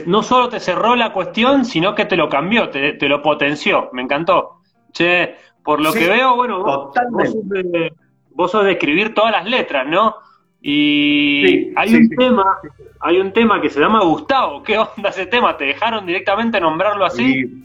no 0.06 0.22
solo 0.22 0.48
te 0.48 0.60
cerró 0.60 0.94
la 0.94 1.12
cuestión, 1.12 1.64
sino 1.64 1.94
que 1.94 2.04
te 2.04 2.16
lo 2.16 2.28
cambió, 2.28 2.70
te, 2.70 3.08
lo 3.08 3.20
potenció. 3.20 3.90
Me 3.92 4.02
encantó. 4.02 4.60
Che, 4.92 5.34
por 5.64 5.80
lo 5.80 5.92
que 5.92 6.08
veo, 6.08 6.36
bueno, 6.36 6.62
totalmente 6.62 7.90
vos 7.90 8.05
sos 8.49 8.64
de 8.64 8.73
escribir 8.73 9.14
todas 9.14 9.33
las 9.33 9.45
letras, 9.45 9.87
¿no? 9.87 10.16
Y 10.61 11.73
hay 11.76 11.95
un 11.95 12.09
tema, 12.09 12.59
hay 13.00 13.19
un 13.19 13.33
tema 13.33 13.61
que 13.61 13.71
se 13.71 13.78
llama 13.81 14.02
Gustavo. 14.02 14.62
¿Qué 14.62 14.78
onda 14.78 15.11
ese 15.11 15.26
tema? 15.26 15.57
¿Te 15.57 15.64
dejaron 15.64 16.07
directamente 16.07 16.61
nombrarlo 16.61 17.05
así? 17.05 17.62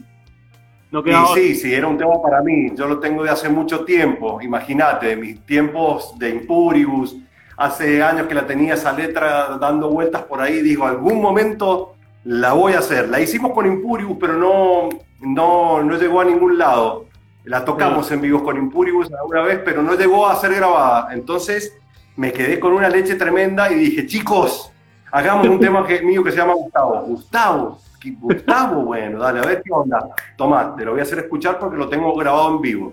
No 0.92 1.02
sí, 1.34 1.54
sí, 1.54 1.72
era 1.72 1.86
un 1.86 1.96
tema 1.96 2.20
para 2.22 2.42
mí. 2.42 2.70
Yo 2.76 2.86
lo 2.86 3.00
tengo 3.00 3.24
de 3.24 3.30
hace 3.30 3.48
mucho 3.48 3.82
tiempo. 3.82 4.42
Imagínate, 4.42 5.16
mis 5.16 5.40
tiempos 5.46 6.18
de 6.18 6.28
Impuribus, 6.28 7.16
hace 7.56 8.02
años 8.02 8.26
que 8.26 8.34
la 8.34 8.46
tenía 8.46 8.74
esa 8.74 8.92
letra 8.92 9.56
dando 9.58 9.88
vueltas 9.88 10.22
por 10.24 10.42
ahí. 10.42 10.60
Digo, 10.60 10.86
algún 10.86 11.20
momento 11.20 11.94
la 12.24 12.52
voy 12.52 12.74
a 12.74 12.80
hacer. 12.80 13.08
La 13.08 13.20
hicimos 13.20 13.52
con 13.52 13.66
Impuribus, 13.66 14.18
pero 14.20 14.34
no, 14.34 14.90
no, 15.20 15.82
no 15.82 15.96
llegó 15.96 16.20
a 16.20 16.26
ningún 16.26 16.58
lado. 16.58 17.06
La 17.44 17.64
tocamos 17.64 18.10
en 18.12 18.20
vivos 18.20 18.42
con 18.42 18.56
Impuribus 18.56 19.12
alguna 19.12 19.42
vez, 19.42 19.60
pero 19.64 19.82
no 19.82 19.94
llegó 19.94 20.28
a 20.28 20.36
ser 20.36 20.54
grabada. 20.54 21.12
Entonces 21.12 21.76
me 22.16 22.32
quedé 22.32 22.60
con 22.60 22.72
una 22.72 22.88
leche 22.88 23.16
tremenda 23.16 23.70
y 23.70 23.74
dije, 23.74 24.06
chicos, 24.06 24.72
hagamos 25.10 25.48
un 25.48 25.58
tema 25.58 25.86
que, 25.86 26.02
mío 26.02 26.22
que 26.22 26.30
se 26.30 26.38
llama 26.38 26.54
Gustavo. 26.54 27.02
Gustavo, 27.02 27.78
Gustavo, 28.20 28.82
bueno, 28.82 29.18
dale, 29.18 29.40
a 29.40 29.42
ver 29.42 29.62
qué 29.64 29.72
onda. 29.72 30.08
Tomá, 30.36 30.74
te 30.76 30.84
lo 30.84 30.92
voy 30.92 31.00
a 31.00 31.02
hacer 31.04 31.18
escuchar 31.18 31.58
porque 31.58 31.76
lo 31.76 31.88
tengo 31.88 32.14
grabado 32.14 32.56
en 32.56 32.60
vivo. 32.60 32.92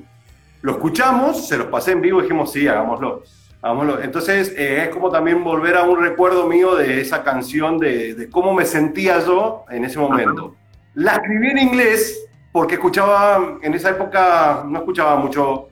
Lo 0.61 0.73
escuchamos, 0.73 1.47
se 1.47 1.57
los 1.57 1.67
pasé 1.67 1.91
en 1.91 2.01
vivo 2.01 2.19
y 2.19 2.23
dijimos, 2.23 2.51
sí, 2.51 2.67
hagámoslo. 2.67 3.23
hagámoslo. 3.61 4.01
Entonces 4.01 4.53
eh, 4.57 4.83
es 4.83 4.89
como 4.89 5.09
también 5.09 5.43
volver 5.43 5.77
a 5.77 5.83
un 5.83 6.01
recuerdo 6.01 6.47
mío 6.47 6.75
de 6.75 7.01
esa 7.01 7.23
canción, 7.23 7.77
de, 7.77 8.15
de 8.15 8.29
cómo 8.29 8.53
me 8.53 8.65
sentía 8.65 9.19
yo 9.19 9.65
en 9.69 9.85
ese 9.85 9.99
momento. 9.99 10.55
La 10.95 11.13
escribí 11.13 11.49
en 11.49 11.59
inglés, 11.59 12.28
porque 12.51 12.75
escuchaba, 12.75 13.57
en 13.61 13.73
esa 13.73 13.91
época 13.91 14.63
no 14.67 14.79
escuchaba 14.79 15.15
mucho, 15.17 15.69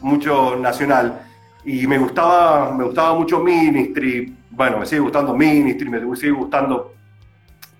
mucho 0.00 0.56
nacional. 0.56 1.22
Y 1.64 1.86
me 1.86 1.98
gustaba, 1.98 2.72
me 2.72 2.84
gustaba 2.84 3.14
mucho 3.14 3.38
Ministry, 3.38 4.36
bueno, 4.50 4.78
me 4.78 4.86
sigue 4.86 5.00
gustando 5.00 5.34
Ministry, 5.34 5.88
me 5.88 6.16
sigue 6.16 6.32
gustando 6.32 6.92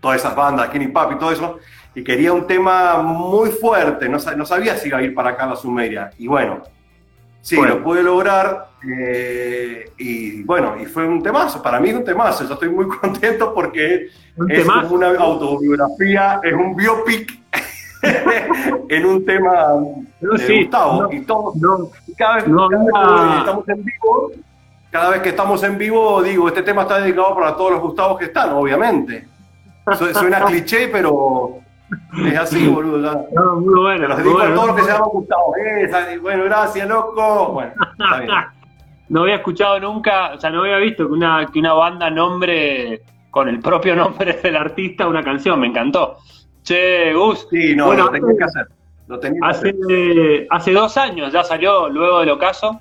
todas 0.00 0.20
esas 0.20 0.34
bandas, 0.34 0.68
Kenny 0.68 0.88
Pop 0.88 1.12
y 1.12 1.18
todo 1.18 1.30
eso, 1.30 1.58
y 1.94 2.02
quería 2.02 2.32
un 2.32 2.46
tema 2.46 2.98
muy 3.02 3.50
fuerte, 3.50 4.08
no, 4.08 4.18
no 4.36 4.44
sabía 4.44 4.76
si 4.76 4.88
iba 4.88 4.98
a 4.98 5.02
ir 5.02 5.14
para 5.14 5.30
acá 5.30 5.44
a 5.44 5.48
la 5.48 5.56
Sumeria, 5.56 6.10
y 6.18 6.26
bueno, 6.26 6.62
sí, 7.40 7.56
lo 7.56 7.82
pude 7.82 8.02
lograr, 8.02 8.70
eh, 8.84 9.92
y 9.96 10.42
bueno, 10.42 10.76
y 10.80 10.86
fue 10.86 11.06
un 11.06 11.22
temazo, 11.22 11.62
para 11.62 11.78
mí 11.78 11.90
es 11.90 11.94
un 11.94 12.04
temazo, 12.04 12.44
yo 12.46 12.54
estoy 12.54 12.68
muy 12.68 12.88
contento 13.00 13.54
porque 13.54 14.08
es 14.48 14.66
una 14.90 15.08
autobiografía, 15.18 16.40
es 16.42 16.52
un 16.52 16.74
biopic 16.74 17.40
en 18.88 19.06
un 19.06 19.25
tema 19.25 19.52
de 20.21 20.64
Gustavo. 20.64 21.12
y 21.12 21.21
todo, 21.23 21.52
cada 22.16 22.37
vez, 22.37 22.44
que 22.44 23.38
estamos 23.38 23.68
en 23.68 23.85
vivo, 23.85 24.30
cada 24.90 25.11
vez 25.11 25.23
que 25.23 25.28
estamos 25.28 25.62
en 25.62 25.78
vivo, 25.78 26.23
digo, 26.23 26.49
este 26.49 26.62
tema 26.62 26.82
está 26.82 26.99
dedicado 26.99 27.35
para 27.35 27.56
todos 27.56 27.73
los 27.73 27.80
Gustavos 27.80 28.18
que 28.18 28.26
están, 28.26 28.50
obviamente. 28.52 29.26
Suena 30.12 30.44
cliché, 30.47 30.88
pero 30.88 31.59
es 32.26 32.38
así, 32.38 32.66
boludo. 32.68 33.26
No, 33.32 33.56
muy 33.56 33.80
bueno. 33.80 34.09
Los 34.09 34.23
digo 34.23 34.40
a 34.40 34.54
todos 34.54 34.66
los 34.68 34.76
que 34.76 34.82
se 34.82 34.92
llaman 34.92 35.09
Gustavo. 35.11 35.54
Eh, 35.56 36.18
bueno, 36.21 36.44
gracias, 36.44 36.88
loco. 36.88 37.52
Bueno, 37.52 37.73
está 37.92 38.18
bien. 38.18 38.30
No 39.09 39.23
había 39.23 39.35
escuchado 39.35 39.78
nunca, 39.78 40.32
o 40.32 40.40
sea, 40.40 40.49
no 40.49 40.62
había 40.62 40.78
visto 40.78 41.06
que 41.06 41.12
una, 41.12 41.44
que 41.52 41.59
una 41.59 41.75
banda 41.75 42.09
nombre 42.09 43.02
con 43.30 43.47
el 43.47 43.61
propio 43.61 43.94
nombre 43.94 44.32
del 44.42 44.56
artista 44.56 45.06
una 45.06 45.23
canción, 45.23 45.61
me 45.61 45.66
encantó. 45.66 46.16
Che, 46.62 47.12
Gus. 47.12 47.47
Sí, 47.50 47.75
no, 47.75 47.87
bueno, 47.87 48.04
lo 48.04 48.11
tenés 48.11 48.37
que 48.38 48.45
hacer. 48.45 48.66
hace, 49.42 50.47
hace 50.50 50.73
dos 50.73 50.97
años 50.97 51.33
ya 51.33 51.45
salió 51.45 51.88
luego 51.88 52.21
del 52.21 52.31
ocaso. 52.31 52.81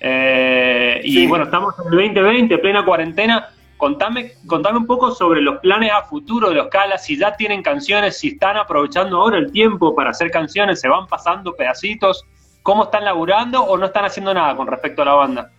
Eh, 0.00 1.00
y 1.04 1.26
bueno, 1.26 1.44
estamos 1.44 1.74
en 1.78 1.86
el 1.86 2.14
2020, 2.14 2.58
plena 2.58 2.84
cuarentena. 2.84 3.48
Contame, 3.76 4.32
contame 4.46 4.78
un 4.78 4.86
poco 4.86 5.10
sobre 5.10 5.40
los 5.40 5.58
planes 5.60 5.90
a 5.92 6.02
futuro 6.02 6.50
de 6.50 6.54
los 6.54 6.68
Calas, 6.68 7.04
si 7.04 7.18
ya 7.18 7.34
tienen 7.34 7.62
canciones, 7.62 8.18
si 8.18 8.28
están 8.28 8.58
aprovechando 8.58 9.18
ahora 9.18 9.38
el 9.38 9.50
tiempo 9.52 9.94
para 9.94 10.10
hacer 10.10 10.30
canciones, 10.30 10.80
se 10.80 10.88
van 10.88 11.06
pasando 11.06 11.54
pedacitos, 11.54 12.26
cómo 12.62 12.84
están 12.84 13.06
laburando 13.06 13.62
o 13.62 13.78
no 13.78 13.86
están 13.86 14.04
haciendo 14.04 14.34
nada 14.34 14.54
con 14.54 14.66
respecto 14.66 15.00
a 15.00 15.06
la 15.06 15.14
banda. 15.14 15.50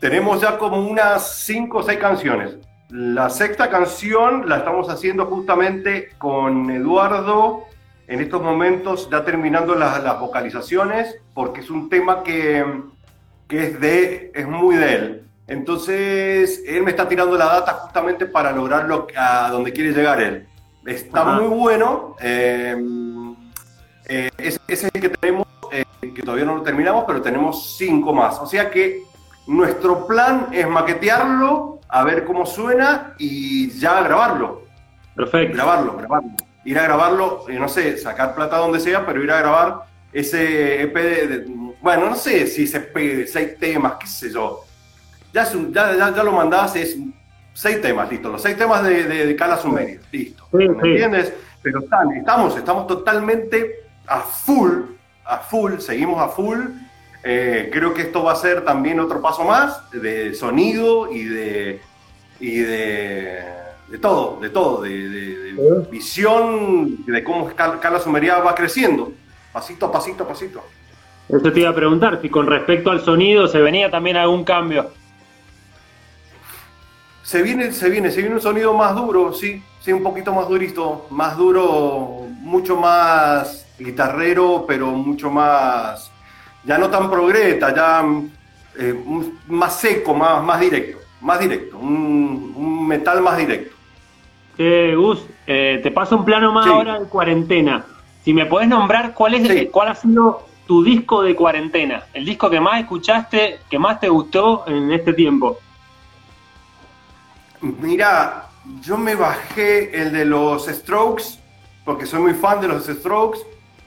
Tenemos 0.00 0.40
ya 0.40 0.58
como 0.58 0.80
unas 0.80 1.36
cinco 1.44 1.78
o 1.78 1.82
seis 1.84 2.00
canciones. 2.00 2.56
La 2.90 3.30
sexta 3.30 3.70
canción 3.70 4.48
la 4.48 4.58
estamos 4.58 4.88
haciendo 4.88 5.26
justamente 5.26 6.10
con 6.18 6.70
Eduardo, 6.70 7.66
en 8.08 8.20
estos 8.20 8.42
momentos 8.42 9.08
ya 9.08 9.24
terminando 9.24 9.76
las, 9.76 10.18
vocalizaciones, 10.18 11.16
porque 11.32 11.60
es 11.60 11.70
un 11.70 11.88
tema 11.88 12.24
que, 12.24 12.64
es, 13.48 13.80
de, 13.80 14.32
es 14.34 14.48
muy 14.48 14.74
de 14.74 14.94
él. 14.94 15.22
Entonces, 15.46 16.64
él 16.66 16.82
me 16.82 16.90
está 16.90 17.08
tirando 17.08 17.36
la 17.36 17.46
data 17.46 17.74
justamente 17.74 18.26
para 18.26 18.50
lograr 18.50 18.86
lo, 18.86 19.06
a 19.16 19.50
donde 19.50 19.72
quiere 19.72 19.92
llegar 19.92 20.20
él. 20.20 20.48
Está 20.84 21.24
muy 21.24 21.46
bueno. 21.46 22.16
Eh, 22.20 22.76
eh, 24.06 24.30
ese, 24.38 24.60
es 24.66 24.84
el 24.84 24.90
que 24.90 25.10
tenemos, 25.10 25.46
eh, 25.70 25.84
que 26.00 26.22
todavía 26.22 26.44
no 26.44 26.56
lo 26.56 26.62
terminamos, 26.62 27.04
pero 27.06 27.22
tenemos 27.22 27.76
cinco 27.76 28.12
más. 28.12 28.40
O 28.40 28.46
sea 28.46 28.68
que 28.68 29.04
nuestro 29.46 30.08
plan 30.08 30.48
es 30.50 30.66
maquetearlo 30.68 31.79
a 31.90 32.04
ver 32.04 32.24
cómo 32.24 32.46
suena 32.46 33.14
y 33.18 33.70
ya 33.70 34.02
grabarlo. 34.02 34.64
Perfecto. 35.14 35.56
Grabarlo, 35.56 35.96
grabarlo. 35.96 36.30
Ir 36.64 36.78
a 36.78 36.82
grabarlo, 36.82 37.48
eh, 37.48 37.58
no 37.58 37.68
sé, 37.68 37.96
sacar 37.96 38.34
plata 38.34 38.58
donde 38.58 38.80
sea, 38.80 39.04
pero 39.06 39.22
ir 39.22 39.30
a 39.30 39.38
grabar 39.38 39.80
ese 40.12 40.82
EP 40.82 40.94
de, 40.94 41.44
bueno, 41.80 42.10
no 42.10 42.16
sé 42.16 42.46
si 42.46 42.64
ese 42.64 42.78
EP 42.78 42.94
de 42.94 43.26
seis 43.26 43.58
temas, 43.58 43.94
qué 43.98 44.06
sé 44.06 44.30
yo. 44.30 44.64
Ya, 45.32 45.44
ya, 45.44 46.14
ya, 46.14 46.22
lo 46.22 46.32
mandás, 46.32 46.76
es 46.76 46.96
seis 47.54 47.80
temas, 47.80 48.10
listo. 48.10 48.28
Los 48.28 48.42
seis 48.42 48.56
temas 48.56 48.84
de, 48.84 49.04
de, 49.04 49.36
Cala 49.36 49.56
Sumeria, 49.56 50.00
listo. 50.12 50.44
¿Me 50.52 50.64
entiendes? 50.64 51.32
Pero 51.62 51.80
estamos, 51.80 52.56
estamos 52.56 52.86
totalmente 52.86 53.86
a 54.06 54.20
full, 54.20 54.82
a 55.24 55.38
full, 55.38 55.78
seguimos 55.78 56.20
a 56.20 56.28
full 56.28 56.58
eh, 57.22 57.68
creo 57.72 57.92
que 57.92 58.02
esto 58.02 58.22
va 58.22 58.32
a 58.32 58.36
ser 58.36 58.64
también 58.64 58.98
otro 58.98 59.20
paso 59.20 59.44
más 59.44 59.90
de 59.90 60.34
sonido 60.34 61.12
y 61.12 61.24
de, 61.24 61.80
y 62.40 62.58
de, 62.58 63.44
todo, 64.00 64.38
de 64.40 64.48
todo, 64.48 64.82
de, 64.82 65.86
visión 65.90 67.04
de 67.04 67.22
cómo 67.22 67.50
Carla 67.54 68.00
Sumería 68.00 68.38
va 68.38 68.54
creciendo, 68.54 69.12
pasito 69.52 69.86
a 69.86 69.92
pasito 69.92 70.24
a 70.24 70.28
pasito. 70.28 70.62
Eso 71.28 71.52
te 71.52 71.60
iba 71.60 71.70
a 71.70 71.74
preguntar, 71.74 72.18
si 72.20 72.28
con 72.28 72.46
respecto 72.46 72.90
al 72.90 73.02
sonido 73.02 73.46
se 73.46 73.60
venía 73.60 73.90
también 73.90 74.16
algún 74.16 74.42
cambio. 74.42 74.90
se 77.22 77.42
viene, 77.42 77.70
se 77.70 77.88
viene, 77.90 78.10
se 78.10 78.20
viene 78.20 78.34
un 78.34 78.40
sonido 78.40 78.74
más 78.74 78.96
duro, 78.96 79.32
sí, 79.32 79.62
sí, 79.80 79.92
un 79.92 80.02
poquito 80.02 80.32
más 80.32 80.48
durito, 80.48 81.06
más 81.10 81.36
duro, 81.36 82.26
mucho 82.40 82.76
más 82.76 83.66
guitarrero, 83.78 84.64
pero 84.66 84.86
mucho 84.88 85.30
más, 85.30 86.09
ya 86.64 86.78
no 86.78 86.88
tan 86.88 87.10
progreta, 87.10 87.74
ya 87.74 88.04
eh, 88.78 88.94
más 89.48 89.80
seco, 89.80 90.14
más, 90.14 90.42
más 90.42 90.60
directo, 90.60 90.98
más 91.20 91.40
directo, 91.40 91.78
un, 91.78 92.86
metal 92.86 93.20
más 93.22 93.36
directo. 93.36 93.76
Eh, 94.58 94.94
Gus, 94.96 95.24
eh, 95.46 95.80
te 95.82 95.90
paso 95.90 96.16
un 96.16 96.24
plano 96.24 96.52
más 96.52 96.66
ahora 96.66 96.98
de 96.98 97.06
cuarentena. 97.06 97.84
Si 98.22 98.34
me 98.34 98.46
puedes 98.46 98.68
nombrar 98.68 99.14
cuál 99.14 99.34
es 99.34 99.70
cuál 99.70 99.88
ha 99.88 99.94
sido 99.94 100.46
tu 100.66 100.84
disco 100.84 101.22
de 101.22 101.34
cuarentena, 101.34 102.04
el 102.12 102.24
disco 102.24 102.50
que 102.50 102.60
más 102.60 102.80
escuchaste, 102.80 103.60
que 103.68 103.78
más 103.78 103.98
te 104.00 104.08
gustó 104.08 104.64
en 104.66 104.92
este 104.92 105.14
tiempo. 105.14 105.58
Mira, 107.60 108.48
yo 108.82 108.96
me 108.96 109.14
bajé 109.14 110.00
el 110.00 110.12
de 110.12 110.24
los 110.24 110.66
Strokes, 110.66 111.38
porque 111.84 112.06
soy 112.06 112.20
muy 112.20 112.34
fan 112.34 112.60
de 112.60 112.68
los 112.68 112.86
Strokes. 112.86 113.40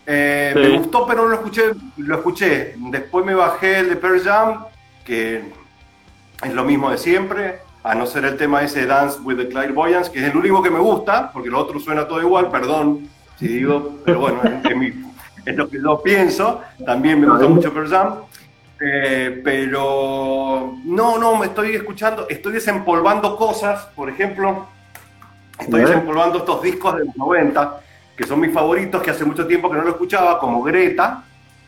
Eh, 0.05 0.53
me 0.55 0.77
gustó, 0.77 1.05
pero 1.05 1.23
no 1.23 1.29
lo 1.29 1.35
escuché, 1.35 1.71
lo 1.97 2.15
escuché. 2.15 2.75
Después 2.77 3.25
me 3.25 3.33
bajé 3.33 3.79
el 3.79 3.89
de 3.89 3.95
Pearl 3.95 4.21
Jam, 4.21 4.65
que 5.05 5.43
es 6.43 6.53
lo 6.53 6.63
mismo 6.63 6.89
de 6.91 6.97
siempre, 6.97 7.59
a 7.83 7.95
no 7.95 8.05
ser 8.05 8.25
el 8.25 8.37
tema 8.37 8.61
ese 8.61 8.85
Dance 8.85 9.19
with 9.21 9.37
the 9.37 9.47
Clairvoyants, 9.47 10.09
que 10.09 10.19
es 10.19 10.25
el 10.31 10.37
único 10.37 10.61
que 10.61 10.69
me 10.69 10.79
gusta, 10.79 11.31
porque 11.31 11.49
lo 11.49 11.59
otro 11.59 11.79
suena 11.79 12.07
todo 12.07 12.21
igual, 12.21 12.49
perdón 12.49 13.09
si 13.39 13.47
digo, 13.47 13.97
pero 14.05 14.19
bueno, 14.19 14.41
es, 15.45 15.55
lo 15.55 15.69
que 15.69 15.81
yo 15.81 16.01
pienso. 16.01 16.61
También 16.85 17.19
me 17.19 17.27
gusta 17.27 17.47
mucho 17.47 17.73
Pearl 17.73 17.89
Jam. 17.89 18.15
Eh, 18.85 19.41
pero 19.43 20.75
no, 20.83 21.17
no, 21.17 21.37
me 21.37 21.45
estoy 21.45 21.75
escuchando, 21.75 22.27
estoy 22.27 22.53
desempolvando 22.53 23.37
cosas, 23.37 23.85
por 23.95 24.09
ejemplo, 24.09 24.67
estoy 25.57 25.81
desempolvando 25.81 26.39
estos 26.39 26.61
discos 26.61 26.97
de 26.97 27.05
los 27.05 27.15
90, 27.15 27.79
que 28.15 28.25
son 28.25 28.39
mis 28.39 28.53
favoritos, 28.53 29.01
que 29.01 29.11
hace 29.11 29.25
mucho 29.25 29.47
tiempo 29.47 29.69
que 29.69 29.77
no 29.77 29.83
lo 29.83 29.89
escuchaba, 29.89 30.39
como 30.39 30.61
Greta, 30.63 31.23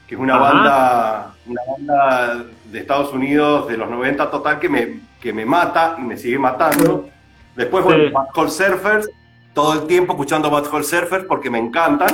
que 0.07 0.15
es 0.15 0.21
una 0.21 0.37
banda, 0.37 1.33
una 1.47 1.61
banda 1.67 2.45
de 2.65 2.79
Estados 2.79 3.11
Unidos 3.13 3.67
de 3.67 3.77
los 3.77 3.89
90 3.89 4.29
total 4.29 4.59
que 4.59 4.69
me, 4.69 4.99
que 5.19 5.33
me 5.33 5.45
mata 5.45 5.95
y 5.97 6.01
me 6.01 6.17
sigue 6.17 6.37
matando. 6.37 7.09
Después, 7.55 7.83
bueno, 7.83 8.11
Bad 8.11 8.27
Hole 8.35 8.49
Surfers, 8.49 9.09
todo 9.53 9.73
el 9.73 9.87
tiempo 9.87 10.13
escuchando 10.13 10.49
Bad 10.49 10.67
Hole 10.71 10.83
Surfers 10.83 11.25
porque 11.25 11.49
me 11.49 11.57
encantan. 11.57 12.09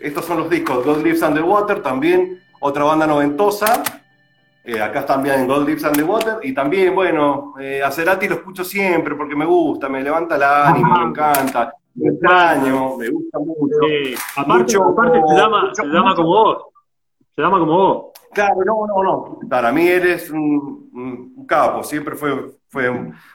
Estos 0.00 0.24
son 0.24 0.38
los 0.38 0.50
discos, 0.50 0.84
God 0.84 1.02
Lives 1.02 1.22
Underwater, 1.22 1.82
también 1.82 2.40
otra 2.60 2.84
banda 2.84 3.06
noventosa. 3.06 3.82
Eh, 4.68 4.82
acá 4.82 5.06
también 5.06 5.46
Gold 5.46 5.66
Lips 5.66 5.84
and 5.84 5.96
the 5.96 6.02
Water. 6.02 6.34
Y 6.42 6.52
también, 6.52 6.94
bueno, 6.94 7.54
eh, 7.58 7.82
a 7.82 7.90
Cerati 7.90 8.28
lo 8.28 8.34
escucho 8.34 8.64
siempre 8.64 9.14
porque 9.14 9.34
me 9.34 9.46
gusta, 9.46 9.88
me 9.88 10.02
levanta 10.02 10.36
el 10.36 10.42
ánimo, 10.42 10.94
me 10.94 11.04
encanta. 11.04 11.72
Me 11.98 12.10
extraño, 12.10 12.96
me 12.96 13.08
gusta 13.08 13.38
mucho. 13.38 13.78
aparte, 14.36 14.76
aparte 14.76 15.20
se, 15.28 15.34
llama, 15.36 15.70
se 15.74 15.84
llama 15.86 16.14
como 16.14 16.28
vos. 16.28 16.58
Se 17.34 17.42
llama 17.42 17.58
como 17.58 17.72
vos. 17.72 18.04
Claro, 18.32 18.56
no, 18.64 18.86
no, 18.86 19.02
no. 19.02 19.38
Para 19.48 19.72
mí 19.72 19.88
eres 19.88 20.30
un, 20.30 21.44
capo, 21.48 21.82
siempre 21.82 22.14
fue, 22.14 22.50
fue 22.68 22.90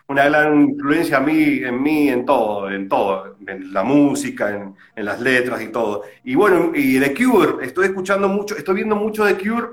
una 0.08 0.26
gran 0.26 0.62
influencia 0.62 1.18
a 1.18 1.20
mí, 1.20 1.64
en 1.64 1.82
mí, 1.82 2.10
en 2.10 2.26
todo, 2.26 2.70
en 2.70 2.88
todo, 2.88 3.36
en 3.48 3.74
la 3.74 3.84
música, 3.84 4.56
en, 4.56 4.76
en, 4.96 5.06
las 5.06 5.20
letras 5.20 5.62
y 5.62 5.70
todo. 5.70 6.04
Y 6.24 6.36
bueno, 6.36 6.72
y 6.76 7.00
The 7.00 7.14
Cure, 7.16 7.66
estoy 7.66 7.88
escuchando 7.88 8.30
mucho, 8.30 8.56
estoy 8.56 8.76
viendo 8.76 8.96
mucho 8.96 9.26
The 9.26 9.38
Cure 9.38 9.68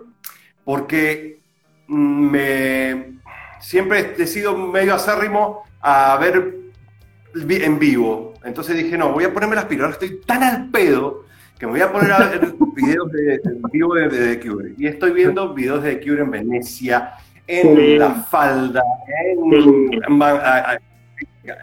porque 0.64 1.40
me 1.86 3.20
siempre 3.60 4.14
he 4.18 4.26
sido 4.26 4.56
medio 4.56 4.94
acérrimo 4.94 5.64
a 5.80 6.16
ver 6.16 6.56
en 7.34 7.78
vivo. 7.78 8.29
Entonces 8.44 8.76
dije, 8.76 8.96
no, 8.96 9.12
voy 9.12 9.24
a 9.24 9.32
ponerme 9.32 9.56
las 9.56 9.66
pilas. 9.66 9.84
Ahora 9.84 9.94
estoy 9.94 10.20
tan 10.26 10.42
al 10.42 10.70
pedo 10.70 11.24
que 11.58 11.66
me 11.66 11.72
voy 11.72 11.80
a 11.82 11.92
poner 11.92 12.12
a 12.12 12.18
ver 12.18 12.54
videos 12.74 13.12
de, 13.12 13.40
vivo 13.72 13.94
de, 13.94 14.08
The 14.08 14.40
Cure. 14.40 14.74
Y 14.78 14.86
estoy 14.86 15.12
viendo 15.12 15.52
videos 15.52 15.82
de 15.82 15.96
The 15.96 16.06
Cure 16.06 16.22
en 16.22 16.30
Venecia, 16.30 17.12
en 17.46 17.98
La 17.98 18.10
Falda, 18.14 18.82
en 19.26 19.90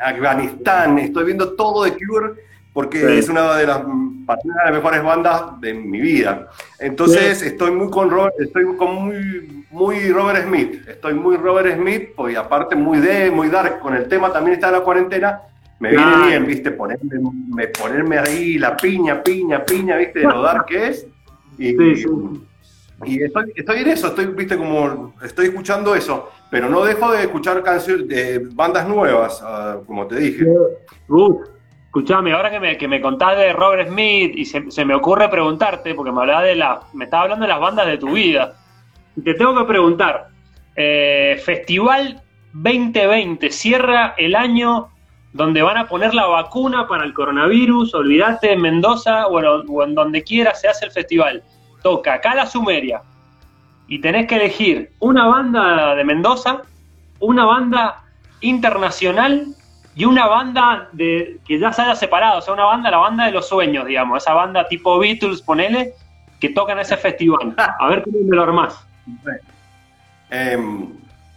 Afganistán. 0.04 1.00
Estoy 1.00 1.26
viendo 1.26 1.54
todo 1.54 1.84
de 1.84 1.94
Cure 1.94 2.48
porque 2.78 3.18
es 3.18 3.28
una 3.28 3.56
de 3.56 3.66
las, 3.66 3.82
las 4.28 4.72
mejores 4.72 5.02
bandas 5.02 5.60
de 5.60 5.74
mi 5.74 6.00
vida. 6.00 6.48
Entonces 6.78 7.42
estoy 7.42 7.72
muy 7.72 7.90
con 7.90 8.12
estoy 8.38 8.66
con 8.78 8.94
muy, 8.94 9.66
muy 9.72 10.12
Robert 10.12 10.46
Smith, 10.46 10.88
estoy 10.88 11.16
muy 11.16 11.38
Robert 11.38 11.76
Smith, 11.76 12.10
pues, 12.16 12.36
y 12.36 12.36
aparte 12.36 12.76
muy 12.76 13.00
de, 13.00 13.32
muy 13.32 13.50
dark, 13.50 13.80
con 13.80 13.96
el 13.96 14.08
tema 14.08 14.32
también 14.32 14.54
está 14.54 14.68
en 14.68 14.74
la 14.74 14.82
cuarentena, 14.82 15.42
me 15.80 15.92
viene 15.92 16.28
bien, 16.28 16.48
viste, 16.48 16.72
ponerme, 16.72 17.20
me, 17.54 17.68
ponerme 17.68 18.18
ahí 18.18 18.58
la 18.58 18.76
piña, 18.76 19.22
piña, 19.22 19.64
piña, 19.64 19.98
viste, 19.98 20.20
de 20.20 20.26
lo 20.26 20.42
dark 20.42 20.66
que 20.66 20.88
es. 20.88 21.08
Y, 21.58 21.76
y 23.06 23.24
estoy, 23.24 23.54
estoy, 23.56 23.82
en 23.82 23.88
eso, 23.90 24.08
estoy, 24.08 24.26
viste, 24.28 24.58
como 24.58 25.14
estoy 25.24 25.48
escuchando 25.48 25.94
eso, 25.94 26.32
pero 26.50 26.68
no 26.68 26.84
dejo 26.84 27.12
de 27.12 27.24
escuchar 27.24 27.62
canciones 27.62 28.08
de 28.08 28.48
bandas 28.54 28.88
nuevas, 28.88 29.40
ah, 29.44 29.78
como 29.86 30.08
te 30.08 30.16
dije. 30.16 30.46
Escuchame, 31.86 32.34
ahora 32.34 32.50
que 32.50 32.60
me, 32.60 32.78
que 32.78 32.88
me 32.88 33.00
contás 33.00 33.38
de 33.38 33.54
Robert 33.54 33.90
Smith 33.90 34.34
y 34.36 34.46
se, 34.46 34.86
me 34.86 34.96
ocurre 34.96 35.30
preguntarte, 35.30 35.94
porque 35.94 36.12
me 36.12 36.22
hablaba 36.22 36.44
de 36.44 36.56
la, 36.56 36.82
me 36.94 37.06
estaba 37.06 37.24
hablando 37.24 37.46
de 37.46 37.50
las 37.50 37.60
bandas 37.60 37.86
de 37.86 37.98
tu 38.00 38.14
vida, 38.14 38.56
y 39.16 39.22
te 39.22 39.36
tengo 39.36 39.56
que 39.58 39.66
preguntar, 39.66 40.30
eh, 40.76 41.40
Festival 41.44 42.22
2020 42.54 43.52
cierra 43.52 44.16
el 44.18 44.36
año 44.36 44.90
donde 45.34 45.62
van 45.62 45.78
a 45.78 45.88
poner 45.88 46.14
la 46.14 46.26
vacuna 46.26 46.88
para 46.88 47.04
el 47.04 47.14
coronavirus, 47.14 47.94
olvídate 47.94 48.54
en 48.54 48.62
Mendoza 48.62 49.28
o 49.28 49.84
en, 49.84 49.96
donde 49.96 50.24
quiera 50.24 50.56
se 50.56 50.68
hace 50.68 50.86
el 50.86 50.92
festival. 50.92 51.44
Toca 51.84 52.14
acá 52.14 52.36
la 52.36 52.48
Sumeria 52.48 53.02
y 53.88 54.00
tenés 54.00 54.28
que 54.28 54.36
elegir 54.36 54.92
una 55.00 55.28
banda 55.28 55.96
de 55.96 56.04
Mendoza, 56.04 56.62
una 57.20 57.46
banda 57.46 58.04
internacional 58.42 59.48
y 59.96 60.06
una 60.06 60.28
banda 60.28 60.90
de 60.92 61.40
que 61.48 61.60
ya 61.60 61.72
se 61.74 61.82
haya 61.82 61.96
separado, 61.96 62.40
o 62.40 62.42
sea, 62.42 62.54
una 62.54 62.66
banda, 62.66 62.92
la 62.92 62.98
banda 62.98 63.26
de 63.26 63.32
los 63.32 63.48
sueños, 63.48 63.86
digamos, 63.86 64.24
esa 64.24 64.34
banda 64.34 64.68
tipo 64.68 65.00
Beatles, 65.00 65.42
ponele, 65.42 65.94
que 66.40 66.50
tocan 66.50 66.80
ese 66.80 66.98
festival. 66.98 67.56
A 67.58 67.88
ver 67.88 68.04
cómo 68.04 68.18
me 68.24 68.36
lo 68.36 68.44
armás. 68.44 68.86
Eh, 70.30 70.58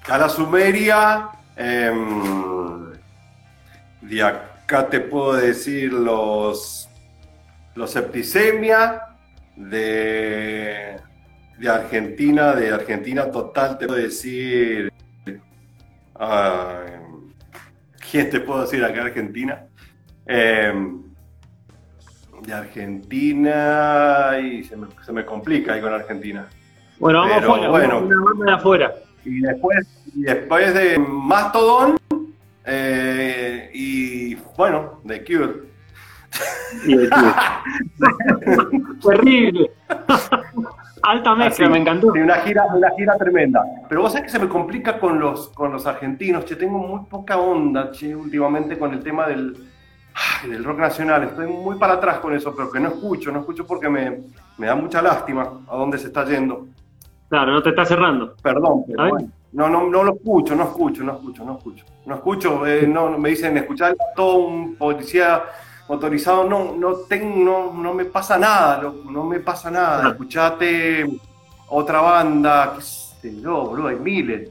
la 0.09 0.29
Sumeria, 0.29 1.29
em, 1.57 2.89
de 4.00 4.22
acá 4.22 4.88
te 4.88 5.00
puedo 5.00 5.34
decir 5.34 5.92
los, 5.92 6.88
los 7.74 7.90
Septicemia, 7.90 9.02
de, 9.56 10.96
de 11.58 11.68
Argentina, 11.68 12.54
de 12.54 12.70
Argentina 12.70 13.30
total, 13.30 13.78
te 13.78 13.86
puedo 13.86 14.00
decir. 14.00 14.92
¿Quién 18.10 18.30
te 18.30 18.40
puedo 18.40 18.62
decir 18.62 18.84
acá 18.84 19.02
Argentina? 19.02 19.66
Em, 20.26 21.02
de 22.42 22.52
Argentina 22.52 24.38
y 24.42 24.64
se 24.64 24.76
me, 24.76 24.88
se 25.04 25.12
me, 25.12 25.24
complica 25.24 25.74
ahí 25.74 25.80
con 25.80 25.92
Argentina. 25.92 26.48
Bueno, 26.98 27.20
vamos 27.20 27.42
afuera, 27.42 27.68
bueno, 27.68 27.98
una 28.00 28.24
banda 28.24 28.44
de 28.46 28.52
afuera. 28.52 28.94
Y 29.24 29.40
después, 29.40 29.86
y 30.14 30.22
después 30.22 30.74
de 30.74 30.98
Mastodon 30.98 31.96
eh, 32.64 33.70
y 33.73 34.35
bueno, 34.57 35.01
de 35.05 35.25
Cure. 35.25 35.70
Terrible. 39.03 39.70
Alta 41.03 41.35
mezcla, 41.35 41.68
me 41.68 41.79
encantó. 41.79 42.09
una 42.09 42.37
gira, 42.37 42.66
una 42.66 42.90
gira 42.96 43.16
tremenda. 43.16 43.64
Pero 43.88 44.03
vos 44.03 44.12
sabés 44.12 44.27
que 44.27 44.33
se 44.33 44.38
me 44.38 44.49
complica 44.49 44.99
con 44.99 45.18
los, 45.18 45.49
con 45.49 45.73
los 45.73 45.87
argentinos, 45.87 46.44
che, 46.44 46.57
tengo 46.57 46.79
muy 46.79 47.07
poca 47.09 47.38
onda, 47.38 47.90
che, 47.90 48.14
últimamente 48.14 48.79
con 48.79 48.92
el 48.92 49.03
tema 49.03 49.27
del, 49.27 49.57
del 50.46 50.62
rock 50.62 50.79
nacional. 50.79 51.25
Estoy 51.25 51.46
muy 51.46 51.79
para 51.79 51.94
atrás 51.94 52.18
con 52.18 52.35
eso, 52.35 52.55
pero 52.55 52.70
que 52.70 52.81
no 52.81 52.88
escucho, 52.88 53.33
no 53.33 53.40
escucho 53.40 53.66
porque 53.66 53.88
me, 53.88 54.20
me 54.59 54.66
da 54.66 54.75
mucha 54.75 55.01
lástima 55.01 55.61
a 55.66 55.77
dónde 55.77 55.99
se 55.99 56.09
está 56.09 56.25
yendo. 56.27 56.66
Claro, 57.31 57.53
no 57.53 57.62
te 57.62 57.70
está 57.70 57.87
cerrando. 57.87 58.35
Perdón, 58.42 58.85
pero 58.87 59.16
no, 59.52 59.68
no, 59.68 59.88
no 59.88 60.04
lo 60.04 60.14
escucho, 60.14 60.54
no 60.54 60.64
escucho, 60.64 61.02
no 61.02 61.12
escucho, 61.12 61.44
no 61.44 61.56
escucho. 61.56 61.84
No 62.06 62.14
escucho, 62.14 62.66
eh, 62.66 62.86
no, 62.86 63.16
me 63.18 63.30
dicen 63.30 63.56
escuchar 63.56 63.96
todo 64.14 64.46
un 64.46 64.76
policía 64.76 65.42
motorizado 65.88 66.44
no, 66.44 66.76
no, 66.76 66.94
tengo, 67.08 67.72
no, 67.74 67.94
me 67.94 68.04
pasa 68.04 68.38
nada, 68.38 68.92
no 69.10 69.24
me 69.24 69.40
pasa 69.40 69.70
nada. 69.70 70.10
Escuchate 70.10 71.04
otra 71.68 72.00
banda, 72.00 72.74
qué 72.76 72.82
sé 72.82 73.40
yo, 73.40 73.66
boludo, 73.66 73.88
hay 73.88 73.96
miles. 73.96 74.50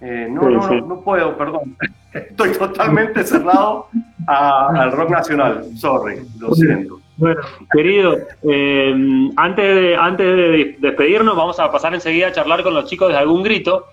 Eh, 0.00 0.26
no, 0.30 0.48
no, 0.48 0.80
no, 0.80 1.00
puedo, 1.00 1.36
perdón. 1.36 1.76
Estoy 2.12 2.50
totalmente 2.52 3.22
cerrado 3.22 3.86
al 4.26 4.90
rock 4.90 5.10
nacional, 5.10 5.64
sorry, 5.76 6.22
lo 6.40 6.52
siento. 6.54 7.00
Bueno, 7.16 7.40
querido, 7.70 8.16
eh, 8.42 9.30
antes, 9.36 9.74
de, 9.74 9.96
antes 9.96 10.26
de 10.26 10.76
despedirnos, 10.80 11.36
vamos 11.36 11.60
a 11.60 11.70
pasar 11.70 11.94
enseguida 11.94 12.28
a 12.28 12.32
charlar 12.32 12.62
con 12.62 12.74
los 12.74 12.86
chicos 12.86 13.10
de 13.10 13.16
algún 13.18 13.42
grito, 13.42 13.84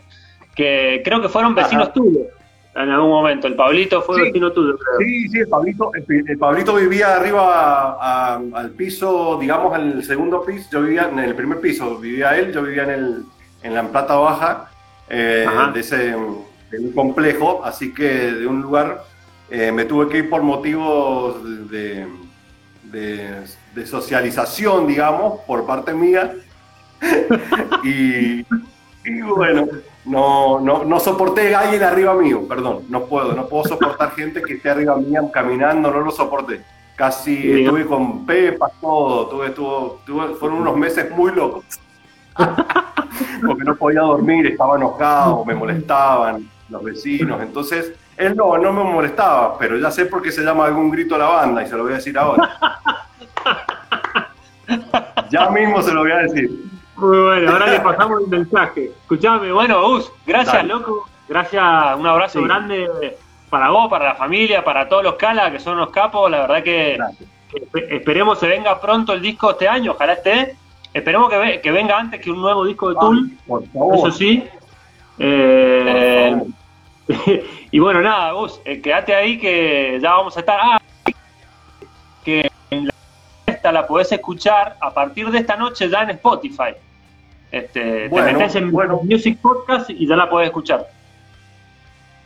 que 0.57 1.01
creo 1.05 1.21
que 1.21 1.29
fueron 1.29 1.55
vecinos 1.55 1.93
tuyos. 1.93 2.23
en 2.75 2.89
algún 2.91 3.09
momento. 3.09 3.47
El 3.47 3.55
Pablito 3.55 4.03
fue 4.03 4.17
Sí. 4.17 4.21
vecino 4.25 4.51
tuyo, 4.51 4.77
creo. 4.77 4.99
Sí, 4.99 5.27
sí, 5.29 5.39
el 5.39 5.47
Pablito, 5.47 5.89
el, 5.95 6.29
el 6.29 6.37
Pablito 6.37 6.75
vivía 6.75 7.15
arriba 7.15 7.97
a- 7.99 8.35
al 8.53 8.69
piso, 8.71 9.35
digamos, 9.41 9.75
en 9.79 9.93
el 9.93 10.03
segundo 10.03 10.43
piso. 10.45 10.67
Yo 10.71 10.81
vivía 10.83 11.09
en 11.11 11.17
el 11.17 11.33
primer 11.33 11.59
piso, 11.59 11.97
vivía 11.97 12.37
él, 12.37 12.53
yo 12.53 12.61
vivía 12.61 12.83
en, 12.83 12.89
el, 12.91 13.23
en 13.63 13.73
la 13.73 13.81
planta 13.87 14.13
baja 14.15 14.69
eh, 15.09 15.47
de, 15.73 15.79
ese, 15.79 15.97
de 16.09 16.79
un 16.79 16.91
complejo, 16.93 17.61
así 17.65 17.91
que 17.95 18.03
de 18.33 18.45
un 18.45 18.61
lugar 18.61 19.01
eh, 19.49 19.71
me 19.71 19.85
tuve 19.85 20.07
que 20.09 20.17
ir 20.19 20.29
por 20.29 20.43
motivos 20.43 21.43
de, 21.71 22.05
de- 22.83 23.41
de 23.73 23.85
socialización, 23.87 24.85
digamos, 24.85 25.39
por 25.47 25.65
parte 25.65 25.93
mía. 25.95 26.31
y, 27.83 28.45
y 29.05 29.21
bueno, 29.35 29.67
no, 30.07 30.59
no, 30.59 30.83
no 30.83 30.99
soporté 30.99 31.53
a 31.55 31.61
alguien 31.61 31.83
arriba 31.83 32.13
mío, 32.15 32.47
perdón, 32.47 32.83
no 32.89 33.05
puedo, 33.05 33.33
no 33.33 33.45
puedo 33.47 33.65
soportar 33.65 34.11
gente 34.11 34.41
que 34.41 34.53
esté 34.55 34.69
arriba 34.69 34.95
mía 34.97 35.21
caminando, 35.31 35.91
no 35.91 35.99
lo 36.01 36.11
soporté. 36.11 36.63
Casi 36.95 37.61
estuve 37.61 37.85
con 37.85 38.25
pepas, 38.25 38.71
todo, 38.81 39.27
tuve, 39.27 39.49
tuvo- 39.51 39.99
tuve- 40.05 40.33
fueron 40.35 40.59
unos 40.61 40.75
meses 40.77 41.11
muy 41.11 41.31
locos. 41.31 41.63
Porque 43.45 43.63
no 43.63 43.75
podía 43.75 44.01
dormir, 44.01 44.47
estaba 44.47 44.77
enojado, 44.77 45.43
me 45.45 45.53
molestaban 45.55 46.49
los 46.69 46.83
vecinos, 46.83 47.41
entonces 47.41 47.93
él 48.17 48.35
no, 48.35 48.57
no 48.57 48.73
me 48.73 48.83
molestaba, 48.83 49.57
pero 49.59 49.77
ya 49.77 49.91
sé 49.91 50.05
por 50.05 50.21
qué 50.23 50.31
se 50.31 50.43
llama 50.43 50.65
algún 50.65 50.89
grito 50.89 51.15
a 51.15 51.19
la 51.19 51.25
banda 51.27 51.63
y 51.63 51.67
se 51.67 51.75
lo 51.75 51.83
voy 51.83 51.93
a 51.93 51.95
decir 51.97 52.17
ahora. 52.17 52.49
Ya 55.29 55.49
mismo 55.49 55.81
se 55.81 55.93
lo 55.93 56.01
voy 56.01 56.11
a 56.11 56.17
decir. 56.17 56.66
Muy 56.97 57.17
bueno, 57.19 57.51
ahora 57.51 57.67
le 57.67 57.79
pasamos 57.79 58.21
el 58.21 58.27
mensaje. 58.27 58.85
Escuchame, 59.01 59.51
bueno, 59.51 59.81
Gus, 59.87 60.11
gracias, 60.25 60.55
Dale. 60.55 60.67
loco. 60.69 61.07
Gracias, 61.29 61.63
un 61.97 62.07
abrazo 62.07 62.39
Sí. 62.39 62.45
grande 62.45 62.87
para 63.49 63.69
vos, 63.69 63.89
para 63.89 64.05
la 64.05 64.15
familia, 64.15 64.63
para 64.63 64.87
todos 64.89 65.03
los 65.03 65.15
Cala, 65.15 65.51
que 65.51 65.59
son 65.59 65.73
unos 65.75 65.89
capos. 65.91 66.29
La 66.31 66.41
verdad 66.41 66.63
que 66.63 66.97
espe- 66.97 67.87
esperemos 67.91 68.39
se 68.39 68.47
venga 68.47 68.79
pronto 68.81 69.13
el 69.13 69.21
disco 69.21 69.51
este 69.51 69.67
año, 69.67 69.91
ojalá 69.91 70.13
esté. 70.13 70.55
Esperemos 70.93 71.29
que, 71.29 71.37
ve- 71.37 71.61
que 71.61 71.71
venga 71.71 71.97
antes 71.99 72.19
que 72.21 72.31
un 72.31 72.41
nuevo 72.41 72.65
disco 72.65 72.89
de 72.89 72.95
Tool, 72.95 73.31
Por 73.45 73.67
favor. 73.67 73.95
eso 73.97 74.11
sí. 74.11 74.43
Eh, 75.19 76.41
y 77.71 77.79
bueno, 77.79 78.01
nada, 78.01 78.31
Gus, 78.31 78.59
eh, 78.65 78.81
quédate 78.81 79.13
ahí 79.15 79.37
que 79.39 79.99
ya 80.01 80.11
vamos 80.13 80.35
a 80.35 80.39
estar. 80.39 80.59
Ah, 80.61 80.79
que 82.23 82.49
en 82.71 82.85
la 82.87 82.91
esta 83.45 83.71
la 83.71 83.87
podés 83.87 84.11
escuchar 84.11 84.75
a 84.81 84.93
partir 84.93 85.29
de 85.31 85.39
esta 85.39 85.55
noche 85.55 85.89
ya 85.89 86.01
en 86.03 86.09
Spotify. 86.11 86.73
Este, 87.51 88.07
Bueno, 88.09 88.27
te 88.27 88.33
metes 88.33 88.55
en 88.55 88.71
bueno. 88.71 88.99
Music 89.03 89.39
Podcast 89.41 89.89
y 89.89 90.05
ya 90.07 90.15
la 90.15 90.29
podés 90.29 90.47
escuchar. 90.47 90.85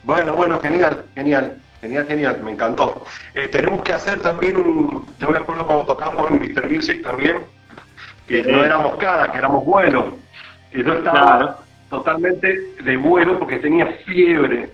Bueno, 0.03 0.34
bueno, 0.34 0.60
genial, 0.60 1.03
genial, 1.13 1.57
genial, 1.79 2.05
genial, 2.07 2.39
me 2.43 2.51
encantó. 2.51 3.03
Eh, 3.36 3.47
tenemos 3.49 3.81
que 3.84 3.93
hacer 3.93 4.19
también 4.21 4.57
un. 4.57 5.05
Yo 5.19 5.29
me 5.29 5.38
acuerdo 5.38 5.65
cuando 5.67 5.86
tocamos 5.86 6.31
en 6.31 6.39
Mr. 6.39 6.69
Music 6.69 7.03
también, 7.03 7.38
que 8.27 8.43
Sí. 8.43 8.51
no 8.51 8.63
éramos 8.63 8.95
cara, 8.95 9.31
que 9.31 9.38
éramos 9.38 9.63
vuelo. 9.63 10.17
Y 10.73 10.84
yo 10.84 10.93
estaba 10.93 11.38
Claro. 11.38 11.55
totalmente 11.89 12.60
de 12.84 12.97
vuelo 12.97 13.38
porque 13.38 13.60
tenía 13.60 13.86
fiebre. 14.05 14.69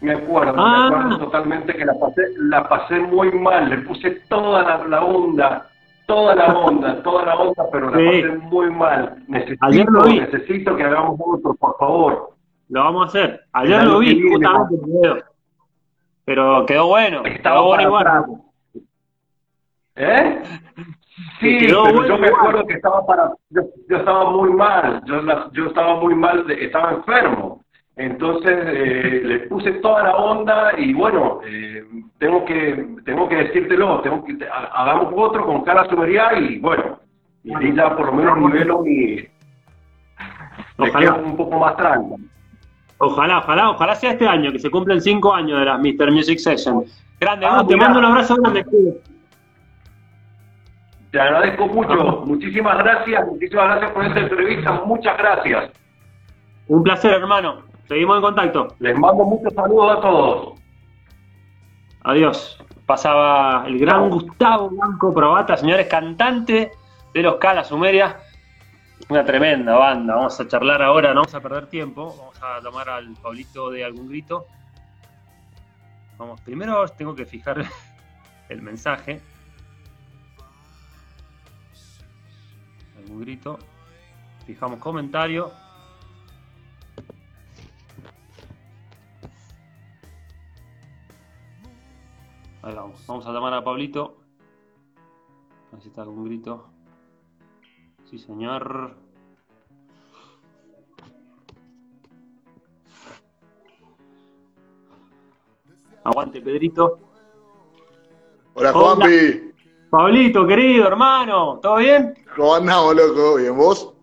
Me 0.00 0.12
acuerdo, 0.12 0.54
Ah. 0.56 0.88
me 0.90 0.96
acuerdo 0.96 1.18
totalmente 1.18 1.74
que 1.74 1.84
la 1.84 1.92
pasé, 1.98 2.22
la 2.38 2.68
pasé 2.68 3.00
muy 3.00 3.30
mal, 3.32 3.68
le 3.68 3.78
puse 3.78 4.10
toda 4.28 4.62
la, 4.62 4.84
la 4.86 5.00
onda, 5.04 5.66
toda 6.08 6.34
la 6.34 6.46
onda, 6.58 7.02
toda 7.02 7.24
la 7.26 7.36
onda, 7.36 7.64
pero 7.70 7.90
la 7.90 7.98
Sí. 7.98 8.22
pasé 8.22 8.38
muy 8.38 8.70
mal. 8.70 9.22
Necesito, 9.28 9.66
Ayer 9.66 9.86
lo 9.88 10.04
vi. 10.04 10.20
necesito 10.20 10.74
que 10.76 10.82
hagamos 10.84 11.20
otro, 11.20 11.54
por 11.54 11.76
favor. 11.78 12.30
Lo 12.70 12.84
vamos 12.84 13.02
a 13.02 13.06
hacer. 13.08 13.40
Ayer 13.52 13.84
lo 13.84 13.98
vi, 14.00 14.20
justamente 14.30 14.74
el 14.74 14.80
video. 14.90 15.16
Pero 16.24 16.66
quedó 16.66 16.86
bueno. 16.88 17.22
Estaba 17.24 17.56
quedó 17.56 17.66
bueno 17.66 17.82
igual. 17.82 18.06
atrás. 18.06 18.24
¿Eh? 19.96 20.42
Sí, 21.40 21.58
Que 21.58 21.66
quedó 21.66 21.84
pero 21.84 21.94
bueno 21.96 22.08
yo 22.08 22.18
me 22.18 22.28
acuerdo 22.28 22.66
que 22.66 22.74
estaba 22.74 23.04
para, 23.06 23.30
yo, 23.50 23.62
yo 23.88 23.96
estaba 23.96 24.30
muy 24.30 24.50
mal, 24.50 25.02
yo, 25.04 25.20
yo 25.52 25.66
estaba 25.66 25.96
muy 26.00 26.14
mal, 26.14 26.50
estaba 26.50 26.92
enfermo. 26.92 27.62
Entonces 27.98 28.56
eh, 28.64 29.20
le 29.24 29.38
puse 29.48 29.72
toda 29.74 30.04
la 30.04 30.16
onda 30.16 30.70
y 30.78 30.94
bueno, 30.94 31.40
eh, 31.44 31.84
tengo 32.18 32.44
que 32.44 32.86
tengo 33.04 33.28
que 33.28 33.34
decírtelo, 33.36 34.00
tengo 34.02 34.24
que 34.24 34.38
ha- 34.46 34.70
hagamos 34.82 35.12
otro 35.16 35.44
con 35.44 35.64
cara 35.64 35.84
subería 35.90 36.32
y 36.38 36.60
bueno, 36.60 37.00
y 37.42 37.52
ahí 37.54 37.74
ya 37.74 37.96
por 37.96 38.06
lo 38.06 38.12
menos 38.12 38.38
nivelo 38.38 38.82
mi 38.82 39.26
me 40.78 40.88
Ojalá. 40.90 41.14
quedo 41.14 41.24
un 41.26 41.36
poco 41.36 41.58
más 41.58 41.76
tranquilo. 41.76 42.16
Ojalá, 42.98 43.38
ojalá, 43.38 43.70
ojalá 43.70 43.94
sea 43.96 44.12
este 44.12 44.28
año, 44.28 44.52
que 44.52 44.58
se 44.60 44.70
cumplen 44.70 45.00
cinco 45.00 45.34
años 45.34 45.58
de 45.58 45.64
las 45.64 45.80
Mr. 45.80 46.12
Music 46.12 46.38
Sessions. 46.38 47.04
Grande, 47.20 47.46
Ah, 47.50 47.64
te 47.66 47.76
mando 47.76 47.98
un 47.98 48.04
abrazo 48.04 48.36
grande. 48.36 48.64
Te 51.10 51.20
agradezco 51.20 51.66
mucho, 51.66 52.22
muchísimas 52.26 52.78
gracias, 52.78 53.26
muchísimas 53.26 53.66
gracias 53.70 53.90
por 53.92 54.04
esta 54.04 54.20
entrevista, 54.20 54.82
muchas 54.84 55.16
gracias. 55.18 55.70
Un 56.68 56.82
placer, 56.84 57.12
hermano. 57.12 57.66
Seguimos 57.88 58.16
en 58.16 58.22
contacto. 58.22 58.68
Les 58.80 58.98
mando 58.98 59.24
muchos 59.24 59.52
saludos 59.54 59.96
a 59.96 60.00
todos. 60.00 60.60
Adiós. 62.04 62.62
Pasaba 62.84 63.64
el 63.66 63.78
gran. 63.78 64.10
Gustavo 64.10 64.70
Blanco 64.70 65.12
Probata, 65.12 65.56
señores, 65.56 65.88
cantante 65.88 66.72
de 67.14 67.22
los 67.22 67.36
Cala 67.36 67.64
Sumeria. 67.64 68.20
Una 69.08 69.24
tremenda 69.24 69.76
banda. 69.76 70.16
Vamos 70.16 70.38
a 70.38 70.46
charlar 70.46 70.82
ahora, 70.82 71.10
no 71.10 71.20
vamos 71.20 71.34
a 71.34 71.40
perder 71.40 71.66
tiempo. 71.66 72.14
Vamos 72.18 72.42
a 72.42 72.60
tomar 72.60 72.88
al 72.90 73.14
Pablito 73.14 73.70
de 73.70 73.84
algún 73.84 74.08
grito. 74.08 74.46
Vamos, 76.18 76.40
primero 76.42 76.86
tengo 76.88 77.14
que 77.14 77.24
fijar 77.24 77.64
el 78.50 78.62
mensaje. 78.62 79.20
Algún 82.98 83.20
grito. 83.20 83.58
Fijamos 84.46 84.78
comentario. 84.78 85.52
Ahí 92.68 92.74
vamos. 92.74 93.02
Vamos 93.06 93.26
a 93.26 93.32
llamar 93.32 93.54
a 93.54 93.64
Pablito. 93.64 94.18
A 95.68 95.72
ver 95.72 95.80
si 95.80 95.88
está 95.88 96.02
algún 96.02 96.26
grito. 96.26 96.68
Sí, 98.04 98.18
señor. 98.18 98.94
Aguante, 106.04 106.42
Pedrito. 106.42 106.98
Hola, 108.52 108.72
Hola. 108.74 108.96
Juanpi. 108.96 109.52
Pablito, 109.88 110.46
querido 110.46 110.88
hermano, 110.88 111.60
¿todo 111.62 111.76
bien? 111.76 112.14
¿Cómo 112.36 112.54
andamos, 112.54 112.94
loco? 112.94 113.36
¿Bien 113.36 113.56
vos? 113.56 113.94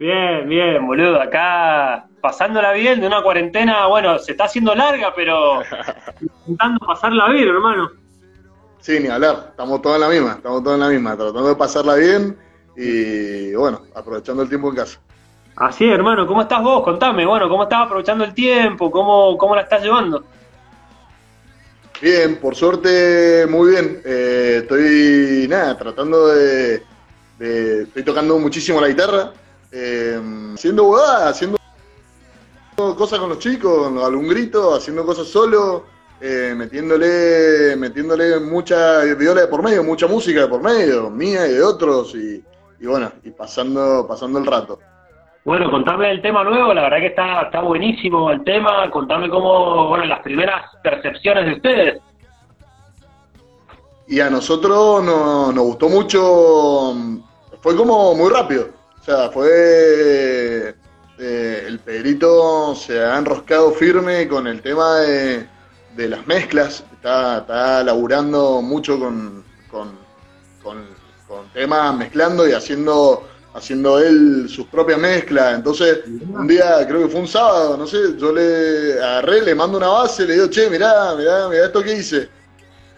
Bien, 0.00 0.48
bien, 0.48 0.84
boludo. 0.84 1.22
Acá 1.22 2.09
pasándola 2.20 2.72
bien 2.72 3.00
de 3.00 3.06
una 3.06 3.22
cuarentena, 3.22 3.86
bueno, 3.86 4.18
se 4.18 4.32
está 4.32 4.44
haciendo 4.44 4.74
larga, 4.74 5.12
pero 5.14 5.62
intentando 6.20 6.86
pasarla 6.86 7.28
bien, 7.30 7.48
hermano. 7.48 7.90
Sí, 8.80 8.98
ni 9.00 9.08
hablar. 9.08 9.48
Estamos 9.50 9.82
todos 9.82 9.96
en 9.96 10.00
la 10.02 10.08
misma. 10.08 10.32
Estamos 10.32 10.62
todos 10.62 10.74
en 10.74 10.80
la 10.80 10.88
misma. 10.88 11.16
Tratando 11.16 11.48
de 11.48 11.56
pasarla 11.56 11.94
bien 11.96 12.38
y, 12.76 13.54
bueno, 13.54 13.82
aprovechando 13.94 14.42
el 14.42 14.48
tiempo 14.48 14.68
en 14.70 14.76
casa. 14.76 14.98
Así 15.56 15.84
es, 15.84 15.92
hermano. 15.92 16.26
¿Cómo 16.26 16.40
estás 16.42 16.62
vos? 16.62 16.82
Contame, 16.82 17.26
bueno, 17.26 17.48
¿cómo 17.48 17.64
estás 17.64 17.82
aprovechando 17.82 18.24
el 18.24 18.32
tiempo? 18.32 18.90
¿Cómo, 18.90 19.36
cómo 19.36 19.54
la 19.54 19.62
estás 19.62 19.82
llevando? 19.82 20.24
Bien, 22.00 22.36
por 22.40 22.56
suerte, 22.56 23.46
muy 23.50 23.72
bien. 23.72 24.00
Eh, 24.04 24.60
estoy, 24.62 25.46
nada, 25.48 25.76
tratando 25.76 26.28
de, 26.28 26.82
de- 27.38 27.82
Estoy 27.82 28.02
tocando 28.02 28.38
muchísimo 28.38 28.80
la 28.80 28.88
guitarra. 28.88 29.32
Eh, 29.70 30.18
haciendo 30.54 30.84
huevadas, 30.84 31.32
haciendo 31.32 31.58
cosas 32.96 33.18
con 33.18 33.28
los 33.30 33.38
chicos, 33.38 33.88
con 33.88 33.98
algún 33.98 34.28
grito, 34.28 34.74
haciendo 34.74 35.04
cosas 35.04 35.26
solo, 35.28 35.84
eh, 36.20 36.54
metiéndole, 36.56 37.76
metiéndole 37.76 38.40
mucha 38.40 39.02
viola 39.14 39.42
de 39.42 39.46
por 39.48 39.62
medio, 39.62 39.82
mucha 39.84 40.06
música 40.06 40.42
de 40.42 40.48
por 40.48 40.62
medio, 40.62 41.08
mía 41.10 41.46
y 41.46 41.52
de 41.52 41.62
otros, 41.62 42.14
y, 42.14 42.42
y 42.80 42.86
bueno, 42.86 43.10
y 43.24 43.30
pasando, 43.30 44.06
pasando 44.06 44.38
el 44.38 44.46
rato. 44.46 44.78
Bueno, 45.44 45.70
contame 45.70 46.10
el 46.10 46.20
tema 46.20 46.44
nuevo, 46.44 46.74
la 46.74 46.82
verdad 46.82 46.98
que 46.98 47.06
está, 47.06 47.42
está 47.42 47.60
buenísimo 47.62 48.30
el 48.30 48.44
tema, 48.44 48.90
contame 48.90 49.30
cómo, 49.30 49.88
bueno, 49.88 50.04
las 50.04 50.20
primeras 50.20 50.64
percepciones 50.82 51.46
de 51.46 51.52
ustedes. 51.54 52.00
Y 54.06 54.20
a 54.20 54.28
nosotros 54.28 55.02
no- 55.02 55.52
nos 55.52 55.64
gustó 55.64 55.88
mucho, 55.88 56.94
fue 57.62 57.76
como 57.76 58.14
muy 58.14 58.28
rápido. 58.30 58.68
O 59.00 59.02
sea, 59.02 59.30
fue. 59.30 60.74
Eh, 61.20 61.64
el 61.66 61.78
Pedrito 61.80 62.74
se 62.74 63.00
ha 63.00 63.18
enroscado 63.18 63.72
firme 63.72 64.26
con 64.26 64.46
el 64.46 64.62
tema 64.62 64.96
de, 65.00 65.46
las 65.96 66.26
mezclas. 66.26 66.84
Está, 66.94 67.82
laburando 67.84 68.62
mucho 68.62 68.98
con, 68.98 69.44
con, 69.70 69.98
con- 70.62 71.00
con 71.28 71.48
temas, 71.52 71.96
mezclando 71.96 72.48
y 72.48 72.52
haciendo 72.52 73.22
haciendo 73.54 73.98
él 73.98 74.46
sus 74.48 74.66
propias 74.66 74.98
mezclas. 74.98 75.56
Entonces, 75.56 76.00
un 76.06 76.46
día, 76.46 76.86
creo 76.86 77.02
que 77.02 77.08
fue 77.08 77.20
un 77.20 77.28
sábado, 77.28 77.76
no 77.76 77.86
sé, 77.86 77.98
yo 78.18 78.32
le 78.32 78.94
agarré, 78.94 79.42
le 79.42 79.54
mando 79.54 79.78
una 79.78 79.88
base, 79.88 80.26
le 80.26 80.34
digo, 80.34 80.48
che, 80.48 80.70
mirá, 80.70 81.14
mirá, 81.16 81.48
mirá 81.48 81.66
esto 81.66 81.82
que 81.82 81.96
hice. 81.96 82.28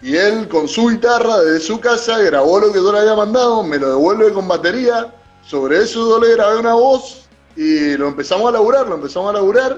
Y 0.01 0.15
él 0.15 0.47
con 0.49 0.67
su 0.67 0.89
guitarra 0.89 1.39
desde 1.41 1.65
su 1.65 1.79
casa 1.79 2.19
grabó 2.19 2.59
lo 2.59 2.71
que 2.71 2.79
yo 2.79 2.91
le 2.91 2.99
había 2.99 3.15
mandado, 3.15 3.63
me 3.63 3.77
lo 3.77 3.89
devuelve 3.89 4.33
con 4.33 4.47
batería. 4.47 5.13
Sobre 5.45 5.79
eso 5.79 6.07
yo 6.07 6.25
le 6.25 6.33
grabé 6.35 6.59
una 6.59 6.73
voz 6.73 7.22
y 7.55 7.97
lo 7.97 8.07
empezamos 8.07 8.47
a 8.49 8.51
laburar, 8.51 8.87
lo 8.87 8.95
empezamos 8.95 9.29
a 9.29 9.33
laburar. 9.33 9.77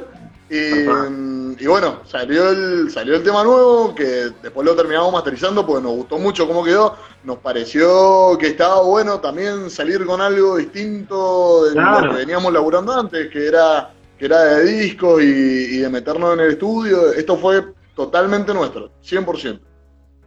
Y, 0.50 1.64
y 1.64 1.68
bueno, 1.68 2.02
salió 2.06 2.50
el, 2.52 2.90
salió 2.92 3.16
el 3.16 3.24
tema 3.24 3.44
nuevo, 3.44 3.96
que 3.96 4.30
después 4.44 4.64
lo 4.66 4.76
terminamos 4.76 5.12
masterizando, 5.12 5.66
porque 5.66 5.82
nos 5.84 5.94
gustó 5.94 6.18
mucho 6.20 6.48
cómo 6.48 6.64
quedó. 6.64 6.96
Nos 7.24 7.38
pareció 7.40 8.38
que 8.38 8.48
estaba 8.48 8.82
bueno 8.84 9.20
también 9.20 9.70
salir 9.72 10.06
con 10.06 10.22
algo 10.22 10.58
distinto 10.58 11.66
de 11.66 11.72
Claro. 11.74 12.08
lo 12.08 12.12
que 12.14 12.20
veníamos 12.20 12.54
laburando 12.54 12.94
antes, 12.94 13.30
que 13.32 13.48
era, 13.48 13.92
que 14.20 14.26
era 14.26 14.44
de 14.44 14.66
discos 14.66 15.24
y, 15.24 15.26
y 15.26 15.78
de 15.80 15.90
meternos 15.90 16.34
en 16.36 16.42
el 16.42 16.52
estudio. 16.52 17.12
Esto 17.14 17.38
fue 17.38 17.64
totalmente 17.96 18.54
nuestro, 18.54 18.92
100%. 19.04 19.60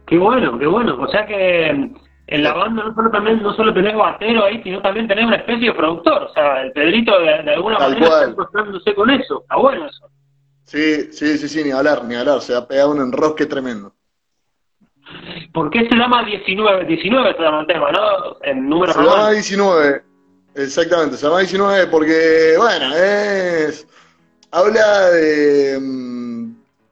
Qué 0.05 0.17
bueno, 0.17 0.57
qué 0.59 0.65
bueno. 0.67 0.97
O 1.01 1.07
sea 1.07 1.25
que 1.25 1.91
en 2.31 2.43
la 2.43 2.53
banda 2.53 2.83
no 2.83 2.93
solo 2.95 3.09
también 3.11 3.41
no 3.41 3.53
solo 3.53 3.73
tenés 3.73 3.95
batero 3.95 4.45
ahí, 4.45 4.61
sino 4.63 4.81
también 4.81 5.07
tenés 5.07 5.25
una 5.25 5.37
especie 5.37 5.69
de 5.69 5.73
productor. 5.75 6.23
O 6.23 6.33
sea, 6.33 6.61
el 6.61 6.71
Pedrito 6.71 7.17
de, 7.19 7.43
de 7.43 7.53
alguna 7.53 7.77
Tal 7.77 7.91
manera 7.91 8.07
cual. 8.07 8.19
está 8.21 8.31
encontrándose 8.31 8.95
con 8.95 9.09
eso. 9.09 9.41
Está 9.41 9.55
bueno 9.55 9.85
eso. 9.87 10.09
Sí, 10.63 11.11
sí, 11.11 11.37
sí, 11.39 11.49
sí, 11.49 11.63
ni 11.63 11.71
hablar, 11.71 12.03
ni 12.05 12.15
hablar. 12.15 12.41
Se 12.41 12.55
ha 12.55 12.67
pegado 12.67 12.91
un 12.91 13.01
enrosque 13.01 13.45
tremendo. 13.47 13.93
¿Por 15.51 15.71
qué 15.71 15.87
se 15.89 15.95
llama 15.95 16.23
19? 16.23 16.85
19 16.85 17.33
se 17.35 17.41
llama 17.41 17.61
el 17.61 17.67
tema, 17.67 17.91
¿no? 17.91 18.37
En 18.43 18.69
número 18.69 18.93
Se 18.93 18.99
llama 18.99 19.11
romano. 19.11 19.31
19, 19.31 20.03
exactamente, 20.55 21.17
se 21.17 21.25
llama 21.25 21.39
19 21.39 21.87
porque, 21.87 22.53
bueno, 22.57 22.95
es. 22.95 23.87
Habla 24.51 25.09
de. 25.09 25.79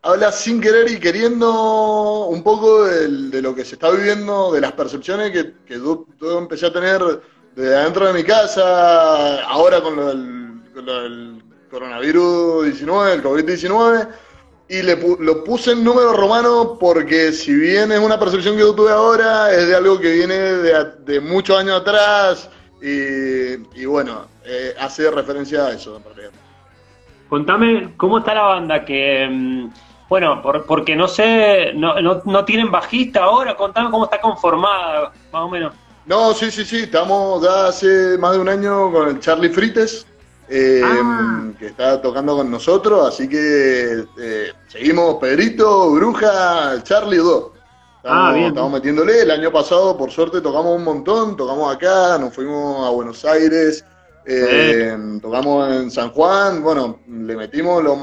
Habla 0.08 0.32
sin 0.32 0.62
querer 0.62 0.90
y 0.90 1.00
queriendo 1.00 2.28
un 2.28 2.42
poco 2.42 2.86
de, 2.86 3.42
lo 3.42 3.54
que 3.54 3.66
se 3.66 3.76
está 3.76 3.92
viviendo, 3.92 4.54
de 4.54 4.62
las 4.62 4.72
percepciones 4.72 5.32
que, 5.32 5.54
que 5.66 5.76
yo, 5.76 6.06
empecé 6.40 6.68
a 6.68 6.74
tener 6.74 7.02
de 7.56 7.76
adentro 7.76 8.08
de 8.08 8.14
mi 8.14 8.24
casa, 8.24 9.44
ahora 9.44 9.82
con 9.82 9.98
lo 9.98 10.08
del, 10.08 11.44
coronavirus 11.70 12.66
19, 12.66 13.14
el 13.14 13.24
COVID-19. 13.24 14.08
Y 14.70 14.82
le 14.82 14.98
lo 15.20 15.44
puse 15.44 15.72
en 15.72 15.84
número 15.84 16.14
romano 16.14 16.78
porque 16.80 17.32
si 17.32 17.54
bien 17.54 17.92
es 17.92 18.00
una 18.00 18.20
percepción 18.20 18.56
que 18.56 18.62
yo 18.62 18.76
tuve 18.76 18.92
ahora, 18.92 19.52
es 19.52 19.68
de 19.68 19.76
algo 19.76 20.00
que 20.00 20.12
viene 20.12 20.36
de, 20.36 21.20
muchos 21.22 21.58
años 21.58 21.82
atrás 21.82 22.50
y, 22.82 23.82
y 23.82 23.86
bueno, 23.86 24.28
eh, 24.46 24.74
hace 24.80 25.10
referencia 25.10 25.68
a 25.68 25.72
eso 25.72 25.98
en 25.98 26.04
realidad. 26.04 26.32
Contame 27.30 27.94
cómo 27.98 28.20
está 28.20 28.34
la 28.34 28.44
banda, 28.44 28.86
que 28.86 29.28
mm, 29.30 29.70
bueno, 30.10 30.42
por- 30.42 30.66
porque 30.66 30.96
no 30.96 31.08
sé, 31.08 31.74
no, 31.76 32.00
no, 32.02 32.22
no 32.26 32.46
tienen 32.46 32.72
bajista 32.72 33.24
ahora, 33.26 33.56
contame 33.56 33.90
cómo 33.92 34.06
está 34.06 34.20
conformada, 34.22 35.12
más 35.32 35.42
o 35.44 35.50
menos. 35.50 35.74
No, 36.06 36.34
sí, 36.34 36.50
sí, 36.52 36.64
sí, 36.64 36.84
estamos 36.84 37.44
ya 37.44 37.68
hace 37.68 38.18
más 38.18 38.32
de 38.34 38.40
un 38.40 38.48
año 38.50 38.92
con 38.92 39.10
el 39.10 39.20
Charlie 39.20 39.50
Frites, 39.50 40.06
eh, 40.50 40.82
Ah. 40.84 41.48
que 41.60 41.68
está 41.68 42.02
tocando 42.02 42.38
con 42.38 42.50
nosotros, 42.50 43.06
así 43.06 43.28
que 43.28 44.06
eh, 44.18 44.54
seguimos 44.68 45.16
Pedrito, 45.16 45.92
Bruja, 45.92 46.72
el 46.74 46.84
Charlie, 46.84 47.18
dos. 47.18 47.52
Estamos, 47.98 48.30
Ah, 48.30 48.32
bien. 48.34 48.46
estamos 48.48 48.72
metiéndole, 48.72 49.22
el 49.24 49.32
año 49.32 49.52
pasado 49.52 49.98
por 49.98 50.10
suerte 50.12 50.40
tocamos 50.40 50.78
un 50.78 50.86
montón, 50.86 51.36
tocamos 51.36 51.76
acá, 51.76 52.18
nos 52.18 52.34
fuimos 52.34 52.88
a 52.88 52.92
Buenos 52.92 53.26
Aires, 53.26 53.84
eh, 54.26 54.96
tocamos 55.22 55.70
en 55.74 55.92
San 55.92 56.12
Juan, 56.12 56.64
bueno, 56.64 57.00
le 57.08 57.36
metimos 57.36 57.84
lo- 57.84 57.98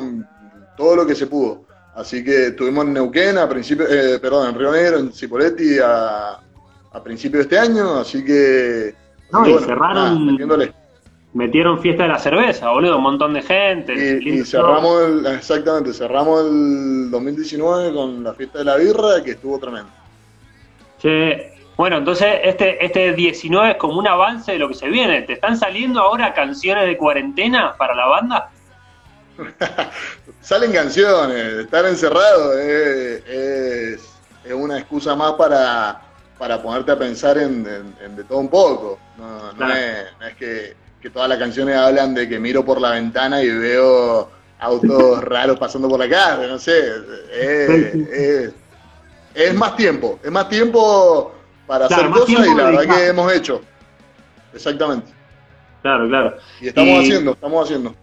todo 0.77 0.97
lo 0.97 1.07
que 1.07 1.15
se 1.15 1.27
pudo. 1.27 1.64
Así 1.95 2.25
que 2.25 2.49
estuvimos 2.49 2.87
en 2.87 2.93
Neuquén 2.95 3.39
a 3.39 3.49
principio, 3.49 3.87
eh, 3.89 4.19
perdón, 4.19 4.49
en 4.51 4.59
Río 4.59 4.73
Negro, 4.73 4.99
en 4.99 5.13
Cipoletti 5.13 5.79
a, 5.79 6.39
a 6.93 7.03
principio 7.03 7.39
de 7.39 7.43
este 7.45 7.59
año, 7.59 7.99
así 7.99 8.25
que, 8.25 8.95
No, 9.33 9.47
y 9.49 9.55
cerraron- 9.59 10.37
nada. 10.47 10.73
Metieron 11.35 11.81
fiesta 11.81 12.05
de 12.05 12.11
la 12.11 12.19
cerveza, 12.21 12.71
boludo, 12.71 12.97
un 12.97 13.03
montón 13.03 13.35
de 13.35 13.43
gente. 13.43 13.93
Y 14.23 14.45
cerramos 14.45 15.03
el, 15.03 15.27
exactamente, 15.27 15.93
cerramos 15.93 16.43
el 16.45 17.11
2019 17.11 17.93
con 17.93 18.23
la 18.23 18.35
fiesta 18.35 18.59
de 18.61 18.65
la 18.65 18.77
birra, 18.77 19.23
que 19.25 19.33
estuvo 19.33 19.59
tremendo. 19.59 19.91
Che, 21.01 21.53
bueno, 21.77 21.99
entonces 21.99 22.29
este, 22.45 22.85
este 22.85 23.13
19 23.15 23.73
es 23.73 23.77
como 23.79 23.99
un 23.99 24.07
avance 24.07 24.53
de 24.53 24.59
lo 24.59 24.69
que 24.69 24.75
se 24.75 24.89
viene. 24.89 25.23
¿Te 25.23 25.33
están 25.33 25.57
saliendo 25.57 26.01
ahora 26.01 26.33
canciones 26.35 26.87
de 26.87 26.97
cuarentena 26.97 27.75
para 27.77 27.95
la 27.97 28.07
banda? 28.07 28.51
Salen 30.41 30.73
canciones, 30.73 31.55
estar 31.55 31.85
encerrado 31.87 32.59
es, 32.59 33.23
es- 33.27 34.09
es 34.45 34.53
una 34.53 34.79
excusa 34.79 35.15
más 35.17 35.33
para, 35.35 36.03
para 36.39 36.61
ponerte 36.63 36.93
a 36.93 36.99
pensar 36.99 37.39
en, 37.39 37.67
en- 37.67 37.95
en 38.05 38.17
de 38.17 38.25
todo 38.25 38.39
un 38.39 38.49
poco. 38.49 38.99
No, 39.17 39.53
no 39.53 39.57
Claro. 39.57 39.75
es, 39.75 40.05
no 40.21 40.27
es 40.27 40.37
que, 40.37 40.77
que 41.01 41.11
todas 41.11 41.29
las 41.29 41.39
canciones 41.39 41.77
hablan 41.77 42.15
de 42.15 42.29
que 42.29 42.39
miro 42.39 42.65
por 42.65 42.81
la 42.81 42.91
ventana 42.91 43.43
y 43.43 43.49
veo 43.49 44.31
autos 44.61 45.25
raros 45.25 45.59
pasando 45.59 45.89
por 45.89 45.99
la 45.99 46.09
calle, 46.09 46.47
no 46.49 46.59
sé. 46.59 46.93
Es, 47.33 48.53
es- 49.35 49.55
más 49.55 49.77
tiempo, 49.77 50.21
es 50.23 50.31
más 50.31 50.49
tiempo 50.49 51.35
para 51.67 51.89
Claro, 51.89 52.03
hacer 52.11 52.13
cosas 52.37 52.47
y 52.47 52.55
la 52.55 52.65
verdad 52.71 52.95
que 52.97 53.07
hemos 53.09 53.33
hecho. 53.33 53.63
Exactamente. 54.53 55.11
Claro, 55.83 56.07
claro. 56.09 56.37
Y 56.61 56.69
estamos 56.69 56.91
Y- 56.91 56.99
haciendo, 57.01 57.33
estamos 57.33 57.65
haciendo. 57.65 57.95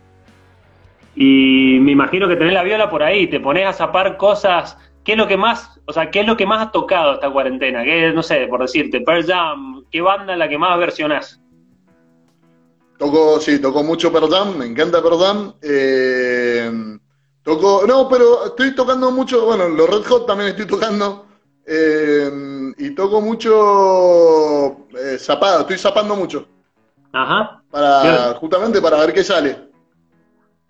Y 1.15 1.77
me 1.81 1.91
imagino 1.91 2.27
que 2.27 2.35
tenés 2.35 2.53
la 2.53 2.63
viola 2.63 2.89
por 2.89 3.03
ahí, 3.03 3.27
te 3.27 3.39
pones 3.39 3.65
a 3.67 3.73
zapar 3.73 4.17
cosas. 4.17 4.77
¿Qué 5.03 5.13
es 5.13 5.17
lo 5.17 5.27
que 5.27 5.35
más, 5.35 5.79
o 5.85 5.93
sea, 5.93 6.11
qué 6.11 6.19
es 6.21 6.27
lo 6.27 6.37
que 6.37 6.45
más 6.45 6.67
has 6.67 6.71
tocado 6.71 7.13
esta 7.13 7.29
cuarentena? 7.31 7.83
¿Qué, 7.83 8.11
no 8.13 8.21
sé, 8.21 8.45
por 8.47 8.61
decirte, 8.61 9.01
Pearl 9.01 9.25
Jam, 9.25 9.83
¿qué 9.91 9.99
banda 9.99 10.33
es 10.33 10.39
la 10.39 10.47
que 10.47 10.57
más 10.59 10.77
versionás? 10.77 11.41
Toco, 12.99 13.39
sí, 13.39 13.59
toco 13.59 13.81
mucho 13.83 14.11
Pearl 14.11 14.29
Jam, 14.29 14.57
me 14.57 14.65
encanta 14.67 15.01
Pearl 15.01 15.17
Jam. 15.19 15.53
Eh, 15.61 16.71
toco, 17.43 17.83
no, 17.87 18.07
pero 18.07 18.45
estoy 18.45 18.75
tocando 18.75 19.09
mucho, 19.11 19.43
bueno, 19.45 19.67
los 19.69 19.89
Red 19.89 20.03
Hot 20.07 20.27
también 20.27 20.51
estoy 20.51 20.67
tocando. 20.67 21.25
eh, 21.65 22.29
y 22.77 22.91
toco 22.91 23.21
mucho 23.21 24.87
eh, 24.97 25.17
zapado, 25.19 25.61
estoy 25.61 25.77
zapando 25.77 26.15
mucho. 26.15 26.47
Ajá. 27.11 27.61
Para, 27.69 28.01
Bien. 28.03 28.33
justamente 28.35 28.81
para 28.81 28.97
ver 28.97 29.13
qué 29.13 29.23
sale. 29.23 29.70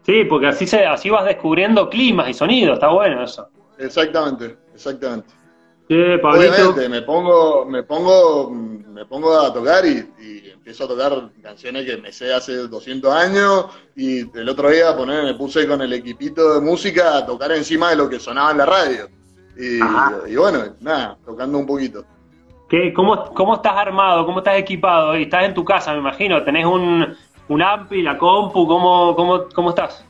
Sí, 0.04 0.26
porque 0.26 0.48
así, 0.48 0.66
se, 0.66 0.86
así 0.86 1.10
vas 1.10 1.26
descubriendo 1.26 1.90
climas 1.90 2.30
y 2.30 2.34
sonidos, 2.34 2.76
está 2.76 2.88
bueno 2.88 3.24
eso. 3.24 3.48
Exactamente, 3.78 4.58
exactamente. 4.74 5.30
Sí. 5.88 5.96
Obviamente, 6.24 6.88
me 6.88 7.02
pongo, 7.02 7.66
me 7.66 7.84
pongo, 7.84 8.50
me 8.50 9.06
pongo 9.06 9.38
a 9.38 9.54
tocar 9.54 9.86
y, 9.86 10.10
y 10.20 10.50
empiezo 10.52 10.86
a 10.86 10.88
tocar 10.88 11.30
canciones 11.42 11.86
que 11.86 11.98
me 11.98 12.12
sé 12.12 12.34
hace 12.34 12.56
200 12.56 13.14
años 13.14 13.66
y 13.96 14.20
el 14.38 14.48
otro 14.48 14.70
día 14.70 14.96
poner, 14.96 15.24
me 15.24 15.34
puse 15.34 15.68
con 15.68 15.82
el 15.82 15.92
equipito 15.92 16.54
de 16.54 16.62
música 16.62 17.18
a 17.18 17.26
tocar 17.26 17.52
encima 17.52 17.90
de 17.90 17.98
lo 17.98 18.10
que 18.10 18.20
sonaba 18.20 18.52
en 18.52 18.58
la 18.60 18.66
radio. 18.66 19.10
Y, 19.58 20.36
bueno, 20.36 20.60
nada, 20.80 21.18
tocando 21.26 21.58
un 21.58 21.66
poquito. 21.66 22.06
¿Qué, 22.70 22.94
cómo, 22.94 23.26
¿Cómo 23.34 23.56
estás 23.56 23.74
armado? 23.76 24.26
¿Cómo 24.26 24.40
estás 24.40 24.58
equipado? 24.58 25.18
Y 25.18 25.24
estás 25.24 25.44
en 25.44 25.54
tu 25.54 25.66
casa, 25.66 25.92
me 25.94 26.00
imagino. 26.00 26.44
¿Tenés 26.44 26.66
un, 26.66 27.18
un 27.52 27.62
ampli, 27.62 28.02
la 28.02 28.18
compu? 28.18 28.66
¿Cómo, 28.66 29.14
cómo, 29.16 29.50
cómo 29.54 29.70
estás? 29.72 30.04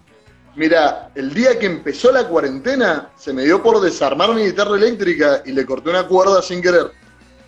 Mira, 0.56 1.10
el 1.16 1.34
día 1.34 1.58
que 1.58 1.66
empezó 1.66 2.12
la 2.12 2.28
cuarentena 2.28 3.10
se 3.16 3.34
me 3.34 3.44
dio 3.44 3.64
por 3.64 3.82
desarmar 3.82 4.34
mi 4.34 4.44
guitarra 4.44 4.76
eléctrica 4.76 5.42
y 5.46 5.52
le 5.52 5.66
corté 5.66 5.90
una 5.90 6.08
cuerda 6.08 6.42
sin 6.42 6.62
querer. 6.62 6.92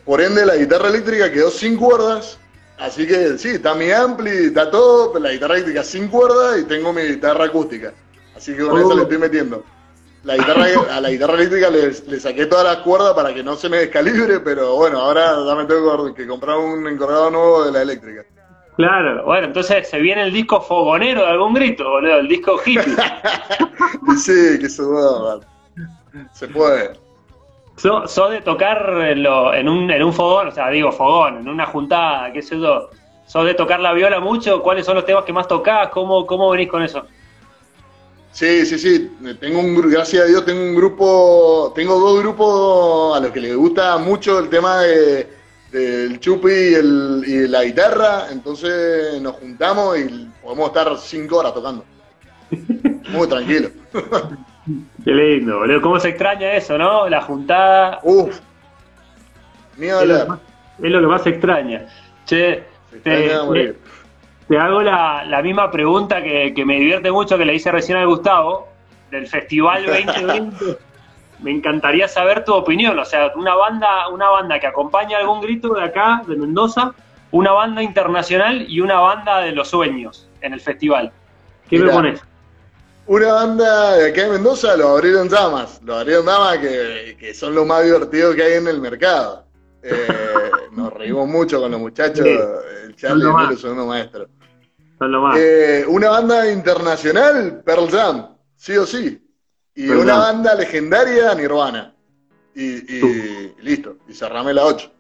Por 0.06 0.19
ende, 0.19 0.45
la 0.45 0.56
guitarra 0.56 0.89
eléctrica 0.89 1.32
quedó 1.32 1.51
sin 1.51 1.77
cuerdas. 1.77 2.39
Así 2.79 3.06
que 3.06 3.38
sí, 3.38 3.49
está 3.49 3.75
mi 3.75 3.91
ampli, 3.91 4.47
está 4.47 4.71
todo, 4.71 5.13
pero 5.13 5.25
la 5.25 5.32
guitarra 5.32 5.56
eléctrica 5.56 5.84
sin 5.84 6.08
cuerda 6.08 6.58
y 6.58 6.63
tengo 6.63 6.91
mi 6.91 7.03
guitarra 7.03 7.45
acústica. 7.45 7.93
Así 8.36 8.56
que 8.56 8.63
con 8.63 8.79
eso 8.79 8.95
le 8.95 9.03
estoy 9.03 9.19
metiendo. 9.19 9.63
La 10.23 10.38
guitarra, 10.38 10.65
a 10.89 11.01
la 11.01 11.10
guitarra 11.12 11.36
eléctrica 11.36 11.69
le, 11.69 11.91
le 12.08 12.19
saqué 12.19 12.45
todas 12.47 12.65
las 12.65 12.77
cuerdas 12.77 13.13
para 13.13 13.34
que 13.34 13.43
no 13.43 13.56
se 13.58 13.69
me 13.69 13.77
descalibre, 13.77 14.39
pero 14.39 14.75
bueno, 14.75 14.99
ahora 14.99 15.36
ya 15.45 15.56
me 15.56 15.65
tengo 15.65 16.13
que 16.15 16.25
comprar 16.25 16.58
un 16.58 16.88
encorgado 16.88 17.29
nuevo 17.29 17.65
de 17.65 17.71
la 17.73 17.82
eléctrica. 17.82 18.23
Claro, 18.76 19.24
bueno, 19.26 19.48
entonces 19.48 19.88
se 19.88 20.00
viene 20.00 20.24
el 20.24 20.34
disco 20.34 20.60
fogonero 20.60 21.22
de 21.22 21.28
algún 21.28 21.54
grito, 21.54 21.88
boludo, 21.88 22.18
el 22.18 22.28
disco 22.28 22.60
hippie. 22.66 22.82
Sí, 24.18 24.58
que 24.60 24.70
se 24.70 24.84
va, 24.84 25.40
se 26.34 26.48
puede. 26.48 26.94
¿Sos 27.78 28.12
sos 28.12 28.32
de 28.32 28.42
tocar 28.42 28.90
en, 29.10 29.24
lo- 29.24 29.54
en 29.54 29.68
un, 29.70 29.90
en 29.90 30.04
un 30.04 30.14
fogón, 30.14 30.48
o 30.48 30.52
sea, 30.52 30.70
digo 30.70 30.92
fogón, 30.92 31.38
en 31.40 31.50
una 31.50 31.66
juntada, 31.66 32.32
qué 32.32 32.42
sé 32.42 32.60
yo? 32.60 32.90
¿Sos 33.26 33.46
de 33.46 33.54
tocar 33.54 33.80
la 33.80 33.94
viola 33.94 34.20
mucho? 34.20 34.62
¿Cuáles 34.62 34.86
son 34.86 34.96
los 34.96 35.06
temas 35.06 35.24
que 35.24 35.34
más 35.34 35.48
tocás? 35.48 35.90
¿Cómo, 35.90 36.26
cómo 36.26 36.50
venís 36.52 36.70
con 36.70 36.84
eso? 36.84 37.06
Sí, 38.32 38.66
sí, 38.66 38.78
sí. 38.80 39.12
Tengo 39.40 39.60
un 39.60 39.76
gracias 39.92 40.24
a 40.24 40.28
Dios 40.28 40.46
tengo 40.46 40.62
un 40.62 40.76
grupo, 40.76 41.72
tengo 41.76 42.00
dos 42.00 42.20
grupos 42.20 43.16
a 43.18 43.20
los 43.20 43.32
que 43.32 43.40
les 43.40 43.56
gusta 43.56 43.98
mucho 43.98 44.40
el 44.40 44.50
tema 44.50 44.80
de, 44.82 45.28
del 45.74 46.20
chupi 46.20 46.50
y, 46.52 46.74
el- 46.76 47.24
y 47.26 47.48
la 47.48 47.64
guitarra, 47.64 48.28
entonces 48.32 49.20
nos 49.22 49.34
juntamos 49.34 49.98
y 50.00 50.30
podemos 50.42 50.68
estar 50.68 50.98
cinco 50.98 51.38
horas 51.40 51.54
tocando. 51.54 51.84
Muy 53.10 53.28
tranquilo. 53.28 53.70
Qué 55.04 55.12
lindo, 55.12 55.58
boludo. 55.60 55.82
¿Cómo 55.82 56.00
se 56.00 56.10
extraña 56.10 56.54
eso, 56.54 56.78
no? 56.78 57.10
La 57.10 57.22
juntada. 57.22 58.00
Uf. 58.04 58.40
Ni 59.78 59.88
Es 59.88 59.92
lo, 59.94 59.98
que 59.98 60.04
hablar. 60.14 60.28
más, 60.30 60.40
es 60.82 60.92
lo 60.92 61.00
que 61.02 61.08
más 61.08 61.24
se 61.24 61.30
extraña. 61.32 61.86
Che, 62.26 62.64
Se 62.92 62.98
te, 63.00 63.26
extraña 63.26 63.74
te 64.48 64.58
hago 64.60 64.82
la, 64.84 65.26
la 65.26 65.42
misma 65.42 65.72
pregunta 65.72 66.22
que, 66.22 66.54
que 66.54 66.66
me 66.66 66.76
divierte 66.80 67.12
mucho 67.12 67.38
que 67.38 67.46
le 67.46 67.56
hice 67.56 67.72
recién 67.72 67.98
al 67.98 68.08
Gustavo, 68.08 68.68
del 69.10 69.26
Festival 69.28 69.86
2020. 69.86 70.78
me 71.43 71.51
encantaría 71.51 72.08
saber 72.08 72.43
tu 72.45 72.53
opinión. 72.53 72.97
O 72.97 73.06
sea, 73.06 73.32
una 73.36 73.53
banda, 73.56 74.08
una 74.10 74.29
banda 74.29 74.60
que 74.60 74.67
acompaña 74.67 75.17
algún 75.17 75.41
grito 75.41 75.73
de 75.73 75.84
acá, 75.84 76.23
de 76.25 76.36
Mendoza, 76.36 76.93
una 77.32 77.51
banda 77.51 77.84
internacional 77.84 78.65
y 78.67 78.79
una 78.79 78.99
banda 78.99 79.39
de 79.41 79.51
los 79.51 79.67
sueños 79.67 80.29
en 80.41 80.53
el 80.53 80.62
festival. 80.62 81.12
¿Qué 81.69 81.79
me 81.79 81.91
pones? 81.91 82.21
Una 83.06 83.34
banda 83.34 83.97
de 83.97 84.10
acá 84.10 84.23
de 84.23 84.29
Mendoza, 84.29 84.77
los 84.77 84.88
abrieron 84.88 85.27
damas. 85.27 85.82
Los 85.84 85.97
abrieron 85.97 86.25
damas 86.25 86.58
que, 86.60 87.17
que 87.19 87.34
son 87.34 87.53
lo 87.53 87.65
más 87.65 87.84
divertido 87.84 88.34
que 88.34 88.43
hay 88.43 88.53
en 88.53 88.67
el 88.67 88.79
mercado. 88.79 89.45
Eh, 89.84 90.08
nos 90.71 90.93
reímos 90.93 91.27
mucho 91.27 91.60
con 91.60 91.71
los 91.71 91.79
muchachos. 91.79 92.25
Sí. 92.25 92.39
El 92.86 92.95
Charlie 92.95 93.23
Son 93.23 93.49
lo 93.49 93.58
son 93.58 93.71
unos 93.71 93.88
maestros. 93.88 94.29
Son 94.97 95.12
lo 95.12 95.21
más. 95.21 95.38
Eh, 95.38 95.86
una 95.88 96.10
banda 96.10 96.49
internacional, 96.49 97.62
Pearl 97.65 97.89
Jam, 97.89 98.27
sí 98.56 98.77
o 98.77 98.86
sí. 98.86 99.23
Y 99.76 99.90
una 99.90 100.18
banda 100.18 100.56
legendaria, 100.56 101.34
Nirvana. 101.34 101.94
Y, 102.56 102.64
y 102.64 103.56
listo, 103.62 103.98
y 104.08 104.14
cerrame 104.14 104.54
la 104.54 104.66
8. 104.66 104.92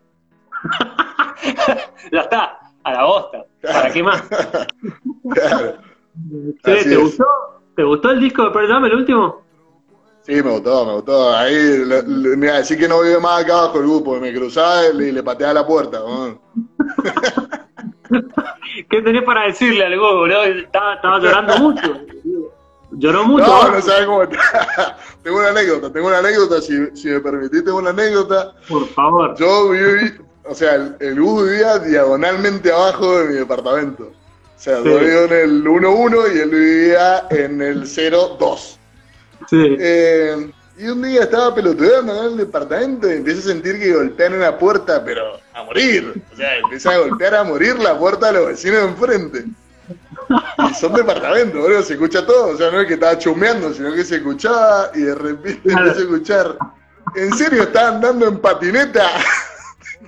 ya 2.11 2.21
está, 2.21 2.59
a 2.83 2.93
la 2.93 3.05
bosta. 3.05 3.45
¿Para 3.61 3.91
qué 3.91 4.03
más? 4.03 4.23
Claro. 5.33 5.77
¿te, 6.63 6.97
gustó, 6.97 7.25
¿Te 7.77 7.83
gustó 7.83 8.11
el 8.11 8.19
disco 8.19 8.43
de 8.43 8.51
Pearl 8.51 8.67
Jam, 8.67 8.83
el 8.85 8.95
último? 8.95 9.41
Sí, 10.21 10.33
me 10.43 10.51
gustó, 10.51 10.85
me 10.85 10.93
gustó. 10.95 11.33
Ahí, 11.33 11.83
mira, 12.37 12.57
decir 12.57 12.77
que 12.77 12.89
no 12.89 13.01
vive 13.01 13.19
más 13.19 13.43
acá 13.43 13.59
abajo 13.59 13.79
el 13.79 13.83
grupo, 13.83 14.19
me 14.19 14.33
cruzaba 14.33 14.87
y 14.87 15.11
le, 15.11 15.23
pateaba 15.23 15.53
la 15.53 15.65
puerta. 15.65 16.01
¿Qué 18.89 19.01
tenés 19.01 19.23
para 19.23 19.47
decirle 19.47 19.85
al 19.85 19.97
Gogo, 19.97 20.23
bro? 20.23 20.43
Estaba, 20.43 20.95
estaba 20.95 21.19
llorando 21.19 21.57
mucho. 21.57 22.01
Lloró 22.97 23.25
mucho. 23.25 23.45
No, 23.45 23.69
¿no? 23.71 23.81
sabes 23.81 24.05
cómo 24.05 24.23
está. 24.23 24.97
tengo 25.23 25.37
una 25.39 25.49
anécdota, 25.49 25.91
tengo 25.91 26.07
una 26.07 26.19
anécdota, 26.19 26.61
si, 26.61 26.73
si 26.95 27.07
me 27.09 27.19
permitís, 27.19 27.63
tengo 27.63 27.77
una 27.77 27.89
anécdota. 27.91 28.53
Por 28.67 28.87
favor. 28.89 29.35
Yo 29.37 29.69
viví, 29.69 30.13
o 30.45 30.53
sea, 30.55 30.75
el, 30.75 30.95
el 30.99 31.19
bus 31.19 31.43
vivía 31.49 31.79
diagonalmente 31.79 32.71
abajo 32.71 33.19
de 33.19 33.27
mi 33.29 33.33
departamento. 33.35 34.03
O 34.05 34.59
sea, 34.63 34.77
Sí. 34.77 34.83
yo 34.85 34.99
vivía 34.99 35.23
en 35.25 35.33
el 35.33 35.63
1-1 35.65 36.35
y 36.35 36.39
él 36.39 36.49
vivía 36.49 37.27
en 37.29 37.61
el 37.61 37.83
0-2. 37.83 38.77
Sí. 39.49 39.75
Eh, 39.79 40.51
y 40.77 40.87
un 40.87 41.01
día 41.03 41.23
estaba 41.23 41.53
pelotudeando 41.53 42.17
en 42.17 42.25
el 42.31 42.37
departamento 42.37 43.07
y 43.09 43.17
empiezo 43.17 43.39
a 43.41 43.53
sentir 43.53 43.77
que 43.79 43.93
golpean 43.93 44.33
una 44.33 44.57
puerta, 44.57 45.03
pero 45.03 45.37
a 45.53 45.63
morir. 45.63 46.23
O 46.31 46.35
sea, 46.35 46.57
empieza 46.57 46.91
a 46.91 46.97
golpear 46.97 47.35
a 47.35 47.43
morir 47.43 47.77
la 47.77 47.97
puerta 47.97 48.27
de 48.27 48.33
los 48.39 48.47
vecinos 48.47 48.81
de 48.81 48.87
enfrente. 48.87 49.45
Y 50.69 50.73
son 50.79 50.93
departamentos, 50.93 51.61
boludo, 51.61 51.81
se 51.81 51.93
escucha 51.93 52.25
todo. 52.25 52.47
O 52.53 52.57
sea, 52.57 52.71
no 52.71 52.81
es 52.81 52.87
que 52.87 52.93
estaba 52.95 53.17
chumeando, 53.17 53.73
sino 53.73 53.93
que 53.93 54.03
se 54.03 54.17
escuchaba 54.17 54.91
y 54.93 55.01
de 55.01 55.15
repente 55.15 55.61
empiezo 55.63 55.99
a 55.99 56.03
escuchar. 56.03 56.57
¿En 57.15 57.33
serio 57.33 57.63
estaban 57.63 57.95
andando 57.95 58.27
en 58.27 58.39
patineta? 58.39 59.09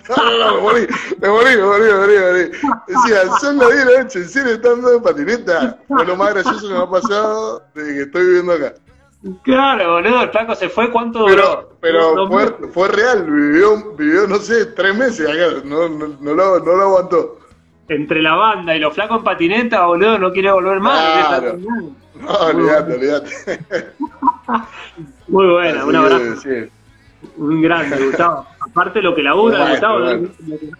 No, 0.07 0.15
no, 0.17 0.37
no, 0.37 0.55
me 0.55 0.61
morí, 0.61 0.87
me 1.19 1.29
morí, 1.29 1.57
me 1.57 1.63
morí, 1.63 1.83
me 1.83 1.93
morí, 1.93 2.13
me 2.13 2.31
morí. 2.31 2.51
Decía, 2.87 3.23
son 3.41 3.57
las 3.57 3.69
10 3.71 3.85
de 3.85 3.93
la 3.93 4.03
noche, 4.03 4.19
¿en 4.19 4.29
serio 4.29 4.53
están 4.53 4.73
andando 4.73 4.97
en 4.97 5.01
patineta? 5.03 5.79
Fue 5.87 6.05
lo 6.05 6.15
más 6.15 6.33
gracioso 6.33 6.67
que 6.67 6.73
me 6.73 6.79
ha 6.79 6.89
pasado 6.89 7.63
desde 7.73 7.93
que 7.95 8.01
estoy 8.03 8.25
viviendo 8.25 8.53
acá. 8.53 8.73
Claro, 9.43 9.93
boludo, 9.93 10.21
el 10.21 10.29
flaco 10.29 10.53
se 10.53 10.69
fue. 10.69 10.91
¿Cuánto 10.91 11.25
Pero, 11.25 11.41
duró? 11.41 11.69
pero 11.81 12.27
fue, 12.27 12.67
fue 12.71 12.87
real, 12.89 13.23
vivió, 13.23 13.93
vivió, 13.95 14.27
no 14.27 14.37
sé, 14.37 14.67
tres 14.67 14.95
meses 14.95 15.27
acá, 15.27 15.61
no, 15.63 15.89
no, 15.89 16.15
no 16.19 16.33
lo, 16.35 16.59
no 16.59 16.75
lo 16.75 16.83
aguantó. 16.83 17.39
Entre 17.87 18.21
la 18.21 18.33
banda 18.35 18.75
y 18.75 18.79
los 18.79 18.93
flacos 18.93 19.19
en 19.19 19.23
patineta, 19.23 19.85
boludo, 19.85 20.17
no 20.17 20.31
quiere 20.31 20.51
volver 20.51 20.79
más. 20.79 21.27
Claro. 21.27 21.57
No, 22.15 22.33
olvídate, 22.33 22.93
olvídate. 22.95 23.29
Muy 25.27 25.47
buena, 25.47 25.79
Así 25.79 25.89
un 25.89 25.95
abrazo. 25.95 26.35
sí. 26.41 26.49
Un 27.37 27.61
grande, 27.61 28.03
Gustavo. 28.05 28.45
Aparte 28.59 29.01
lo 29.01 29.13
que 29.15 29.23
labura, 29.23 29.69
Gustavo, 29.71 29.99
lo, 29.99 30.29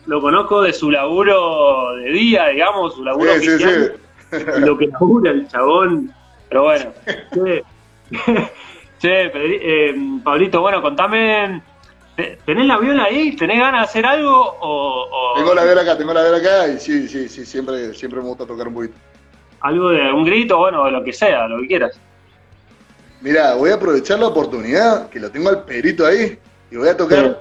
lo 0.06 0.22
conozco 0.22 0.62
de 0.62 0.74
su 0.74 0.92
laburo 0.92 1.96
de 1.96 2.10
día, 2.12 2.48
digamos, 2.48 2.96
su 2.96 3.04
laburo 3.04 3.32
Sí, 3.40 3.50
oficial. 3.50 3.94
sí. 4.32 4.38
lo 4.60 4.78
que 4.78 4.88
labura 4.88 5.32
el 5.32 5.48
chabón. 5.48 6.12
Pero 6.50 6.64
bueno. 6.64 6.86
Che, 7.38 7.64
che, 9.00 9.32
eh, 9.34 9.96
Pablito, 10.24 10.62
bueno, 10.62 10.82
contame. 10.82 11.62
¿Te- 12.16 12.38
¿Tenés 12.46 12.66
la 12.68 12.78
viola 12.78 13.04
ahí? 13.06 13.36
¿Tenés 13.36 13.60
ganas 13.60 13.82
de 13.82 13.86
hacer 13.86 14.06
algo? 14.06 14.32
O, 14.60 15.06
o 15.12 15.34
Tengo 15.36 15.54
la 15.54 15.64
vela 15.64 15.82
acá, 15.82 15.98
tengo 15.98 16.14
la 16.14 16.24
vela 16.24 16.38
acá 16.38 16.68
y 16.68 16.80
sí, 16.80 17.08
sí, 17.08 17.28
sí, 17.30 17.46
siempre, 17.46 17.94
siempre 17.94 18.20
me 18.22 18.28
gusta 18.28 18.46
tocar 18.46 18.68
un 18.68 18.74
poquito. 18.76 18.94
algo 19.62 19.90
de 19.90 20.12
un 20.14 20.24
grito, 20.26 20.58
bueno, 20.58 20.90
lo 20.90 21.04
que 21.04 21.12
sea, 21.14 21.48
lo 21.48 21.60
que 21.62 21.68
quieras. 21.68 22.00
Mira, 23.22 23.56
voy 23.56 23.72
a 23.72 23.76
aprovechar 23.76 24.20
la 24.20 24.28
oportunidad, 24.28 25.10
que 25.10 25.20
lo 25.20 25.32
tengo 25.32 25.50
al 25.50 25.64
perito 25.64 26.06
ahí, 26.06 26.38
y 26.70 26.76
voy 26.76 26.90
a 26.90 26.96
tocar, 26.98 27.24
Sí. 27.26 27.36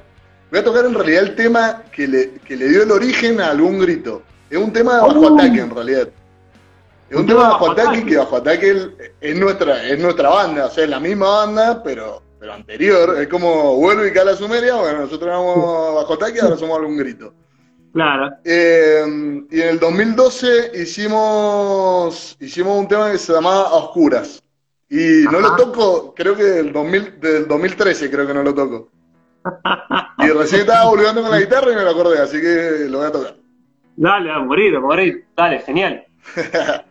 voy 0.50 0.60
a 0.60 0.64
tocar 0.64 0.84
en 0.86 0.94
realidad 0.94 1.22
el 1.24 1.34
tema 1.34 1.82
que 1.92 2.06
le, 2.08 2.30
que 2.46 2.56
le 2.56 2.68
dio 2.68 2.82
el 2.84 2.90
origen 2.90 3.40
a 3.40 3.50
algún 3.50 3.78
grito. 3.80 4.22
Es 4.48 4.56
un 4.58 4.72
tema 4.72 4.94
de 4.96 5.00
bajo 5.02 5.18
Uh. 5.20 5.34
ataque 5.38 5.60
en 5.60 5.70
realidad. 5.70 6.08
Es 7.10 7.16
un, 7.18 7.26
tema 7.26 7.42
de 7.42 7.48
bajo 7.48 7.70
ataque, 7.72 8.04
que 8.06 8.16
bajo 8.16 8.36
ataque 8.36 8.76
es 9.20 9.36
nuestra, 9.38 9.82
es 9.86 9.98
nuestra 9.98 10.30
banda, 10.30 10.66
o 10.66 10.70
sea, 10.70 10.84
es 10.84 10.90
la 10.90 11.00
misma 11.00 11.28
banda, 11.44 11.82
pero, 11.82 12.22
pero 12.44 12.52
anterior. 12.52 13.16
Es 13.22 13.28
como 13.28 13.76
vuelvo 13.76 14.04
y 14.04 14.12
cala 14.12 14.36
Sumeria, 14.36 14.74
bueno, 14.74 15.00
nosotros 15.00 15.28
éramos 15.28 15.94
bajo 15.94 16.12
ataque, 16.12 16.40
ahora 16.42 16.56
somos 16.58 16.78
algún 16.78 16.98
grito. 16.98 17.32
Claro. 17.94 18.32
Eh, 18.44 19.02
y 19.50 19.60
en 19.62 19.68
el 19.68 19.78
2012 19.78 20.72
hicimos, 20.74 22.36
hicimos 22.38 22.78
un 22.78 22.86
tema 22.86 23.10
que 23.10 23.18
se 23.18 23.32
llamaba 23.32 23.62
A 23.68 23.74
Oscuras. 23.76 24.42
Y 24.90 25.24
no 25.30 25.40
lo 25.40 25.56
toco, 25.56 26.14
creo 26.14 26.36
que 26.36 26.42
del, 26.42 26.72
2000, 26.72 27.20
del 27.20 27.48
2013 27.48 28.10
creo 28.10 28.26
que 28.26 28.34
no 28.34 28.42
lo 28.42 28.54
toco. 28.54 28.90
Y 30.18 30.28
recién 30.28 30.62
estaba 30.62 30.90
volviendo 30.90 31.22
con 31.22 31.30
la 31.30 31.40
guitarra 31.40 31.72
y 31.72 31.76
me 31.76 31.82
lo 31.82 31.90
acordé, 31.90 32.18
así 32.18 32.40
que 32.40 32.86
lo 32.90 32.98
voy 32.98 33.06
a 33.06 33.12
tocar. 33.12 33.36
Dale, 33.96 34.30
a 34.30 34.38
morir, 34.40 34.76
a 34.76 34.80
morir. 34.80 35.24
Dale, 35.34 35.60
genial. 35.60 36.04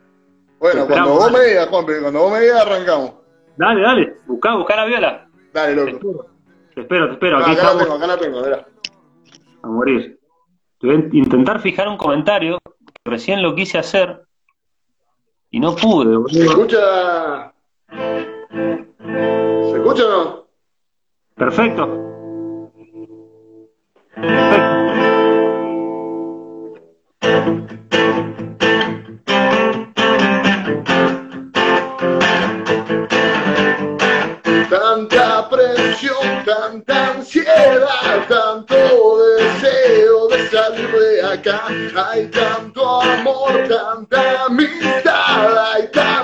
Bueno, 0.60 0.88
cuando 0.88 1.10
vos 1.10 1.26
dale. 1.26 1.38
me 1.40 1.50
digas, 1.50 1.68
Juanpe, 1.68 2.00
cuando 2.00 2.20
vos 2.22 2.32
me 2.32 2.40
digas, 2.40 2.62
arrancamos. 2.62 3.16
Dale, 3.58 3.82
dale. 3.82 4.16
Buscá, 4.26 4.56
buscá 4.56 4.78
la 4.78 4.86
viola. 4.86 5.23
Dale, 5.54 5.76
loco. 5.76 6.28
te 6.74 6.82
espero. 6.82 7.08
Te 7.08 7.14
espero. 7.14 7.40
No, 7.40 7.46
Aquí 7.46 7.52
acá 7.54 7.64
la 7.64 7.70
estamos 7.70 7.84
tengo, 7.84 7.96
acá 7.98 8.08
la 8.08 8.18
tengo, 8.18 8.42
verá. 8.42 8.68
a 9.62 9.68
morir. 9.68 10.20
Te 10.80 10.88
voy 10.88 10.96
a 10.96 11.00
intentar 11.16 11.60
fijar 11.62 11.88
un 11.88 11.98
comentario 11.98 12.58
que 12.66 13.10
recién 13.12 13.42
lo 13.42 13.56
quise 13.56 13.78
hacer 13.78 14.24
y 15.52 15.60
no 15.60 15.76
pude, 15.76 16.18
¿Se 16.34 16.44
escucha? 16.46 17.54
¿Se 17.90 19.76
escucha 19.78 20.06
o 20.06 20.10
no? 20.10 20.48
Perfecto. 21.36 22.00
Perfecto. 27.20 27.83
Tanta 36.74 37.12
ansiedad, 37.12 38.28
tanto 38.28 38.76
deseo 39.38 40.28
de 40.28 40.50
salir 40.50 40.92
de 40.92 41.22
acá. 41.22 41.68
Hay 41.96 42.26
tanto 42.28 43.02
amor, 43.02 43.68
tanta 43.68 44.46
amistad, 44.46 45.74
hay 45.74 45.88
tantos, 45.90 46.23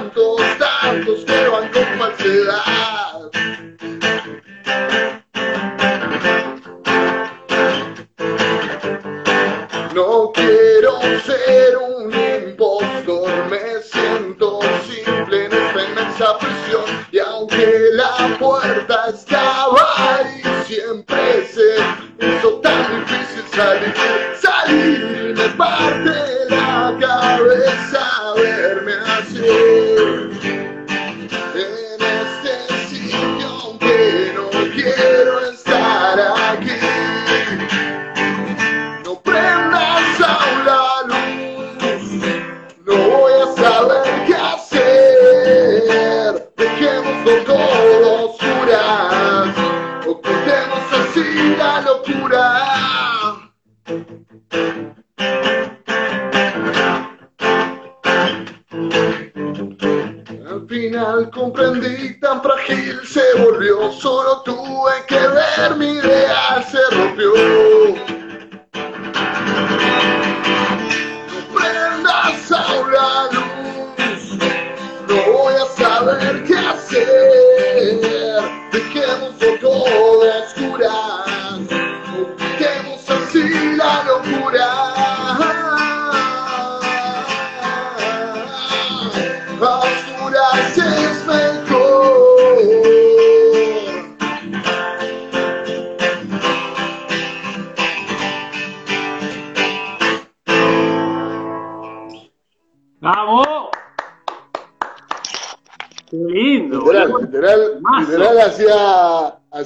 a 80.82 81.19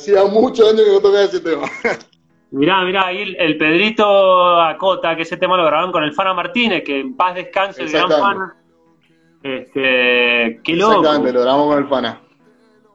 hacía, 0.03 0.25
muchos 0.25 0.69
años 0.71 0.83
que 0.85 0.91
no 0.91 0.99
tocaba 0.99 1.23
ese 1.23 1.39
tema. 1.39 1.63
Mirá, 2.51 2.83
mirá, 2.83 3.07
ahí 3.07 3.19
el, 3.23 3.35
el 3.39 3.57
Pedrito 3.57 4.61
Acota, 4.61 5.15
que 5.15 5.23
ese 5.23 5.37
tema 5.37 5.57
lo 5.57 5.65
grabaron 5.65 5.91
con 5.91 6.03
el 6.03 6.13
Fana 6.13 6.35
Martínez, 6.35 6.83
que 6.85 6.99
en 6.99 7.17
paz 7.17 7.33
descanse 7.33 7.81
el 7.81 7.89
gran. 7.89 8.07
Fana. 8.09 8.55
Este, 9.41 10.61
qué 10.63 10.75
loco, 10.75 10.99
Exactamente, 10.99 11.33
lo 11.33 11.41
grabamos 11.41 11.67
con 11.67 11.77
el 11.83 11.89
Fana. 11.89 12.21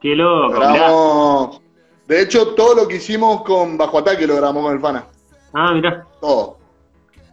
qué 0.01 0.15
Lo 0.15 0.43
loco. 0.49 0.55
mirá. 0.61 0.73
grabamos. 0.75 1.61
De 2.07 2.23
hecho, 2.23 2.55
todo 2.55 2.75
lo 2.77 2.87
que 2.87 2.97
hicimos 2.97 3.43
con 3.43 3.77
Bajo 3.77 3.99
Ataque 3.99 4.29
lo 4.29 4.37
grabamos 4.37 4.63
con 4.63 4.75
el 4.75 4.81
Fana. 4.81 5.07
Ah, 5.53 5.73
mirá. 5.75 6.07
Todo. 6.21 6.57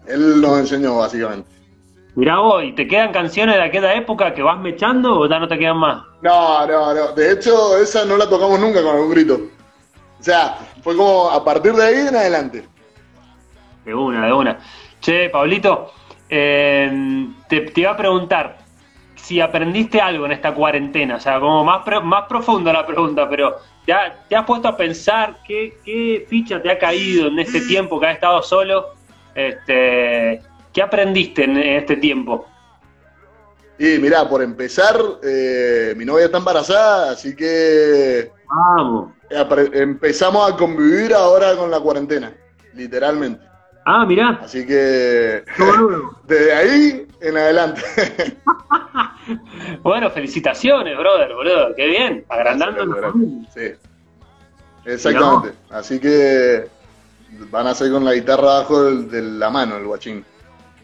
Él 0.08 0.42
nos 0.42 0.60
enseñó, 0.60 0.98
básicamente. 0.98 1.48
Mirá 2.16 2.40
vos, 2.40 2.64
¿y 2.64 2.74
te 2.74 2.88
quedan 2.88 3.12
canciones 3.12 3.56
de 3.56 3.62
aquella 3.62 3.94
época 3.94 4.34
que 4.34 4.42
vas 4.42 4.60
mechando 4.60 5.20
o 5.20 5.30
ya 5.30 5.38
no 5.38 5.48
te 5.48 5.60
quedan 5.60 5.78
más? 5.78 6.04
No, 6.24 6.66
no, 6.66 6.94
no. 6.94 7.12
De 7.14 7.34
hecho, 7.34 7.78
esa 7.78 8.04
no 8.06 8.18
la 8.18 8.28
tocamos 8.28 8.60
nunca 8.60 8.82
con 8.82 8.96
algún 8.96 9.12
grito. 9.12 9.40
O 10.26 10.28
sea, 10.28 10.58
fue 10.82 10.98
como 10.98 11.30
a 11.30 11.46
partir 11.46 11.74
de 11.74 11.86
ahí 11.86 12.08
en 12.08 12.16
adelante. 12.16 12.66
De 13.86 13.94
una, 13.94 14.26
de 14.26 14.34
una. 14.34 14.58
Che, 15.00 15.30
Pablito, 15.30 15.92
eh, 16.28 17.28
te, 17.48 17.62
te 17.62 17.82
iba 17.82 17.92
a 17.92 17.96
preguntar 17.98 18.58
si 19.14 19.40
aprendiste 19.40 20.02
algo 20.02 20.26
en 20.26 20.32
esta 20.32 20.52
cuarentena, 20.56 21.18
o 21.18 21.20
sea, 21.20 21.40
como 21.40 21.64
más, 21.64 21.86
más 22.04 22.26
profunda 22.28 22.74
la 22.74 22.88
pregunta, 22.88 23.30
pero 23.30 23.58
¿te, 23.86 23.94
ha- 23.94 24.16
te 24.28 24.36
has 24.36 24.46
puesto 24.46 24.68
a 24.68 24.76
pensar 24.76 25.38
qué, 25.48 25.78
qué 25.86 26.26
ficha 26.28 26.60
te 26.60 26.72
ha 26.72 26.80
caído 26.80 27.28
en 27.28 27.38
este 27.38 27.62
tiempo 27.62 28.00
que 28.00 28.08
has 28.08 28.16
estado 28.16 28.42
solo? 28.42 28.96
Este, 29.36 30.42
¿Qué 30.74 30.82
aprendiste 30.82 31.44
en 31.44 31.58
este 31.58 31.98
tiempo? 31.98 32.48
Y 33.78 34.00
mirá, 34.00 34.28
por 34.28 34.42
empezar, 34.42 35.00
eh, 35.24 35.94
mi 35.96 36.04
novia 36.04 36.26
está 36.26 36.40
embarazada, 36.40 37.12
así 37.12 37.36
que 37.36 38.32
Vamos. 38.48 39.12
empezamos 39.74 40.52
a 40.52 40.56
convivir 40.56 41.14
ahora 41.14 41.56
con 41.56 41.70
la 41.72 41.80
cuarentena, 41.80 42.34
literalmente. 42.74 43.42
Ah, 43.86 44.06
mirá. 44.06 44.40
Así 44.44 44.66
que 44.66 45.44
desde 46.28 46.54
ahí 46.54 47.08
en 47.22 47.38
adelante. 47.38 47.82
Bueno, 49.82 50.12
felicitaciones, 50.12 50.96
brother, 50.96 51.34
boludo. 51.34 51.74
Qué 51.76 51.88
bien. 51.88 52.26
Agrandando. 52.30 53.12
Sí. 53.54 53.74
Exactamente. 54.86 55.58
Así 55.72 56.00
que 56.00 56.68
van 57.50 57.68
a 57.68 57.74
ser 57.74 57.92
con 57.92 58.06
la 58.06 58.14
guitarra 58.14 58.58
abajo 58.58 58.84
de 58.84 59.22
la 59.22 59.50
mano, 59.50 59.78
el 59.78 59.86
guachín. 59.86 60.24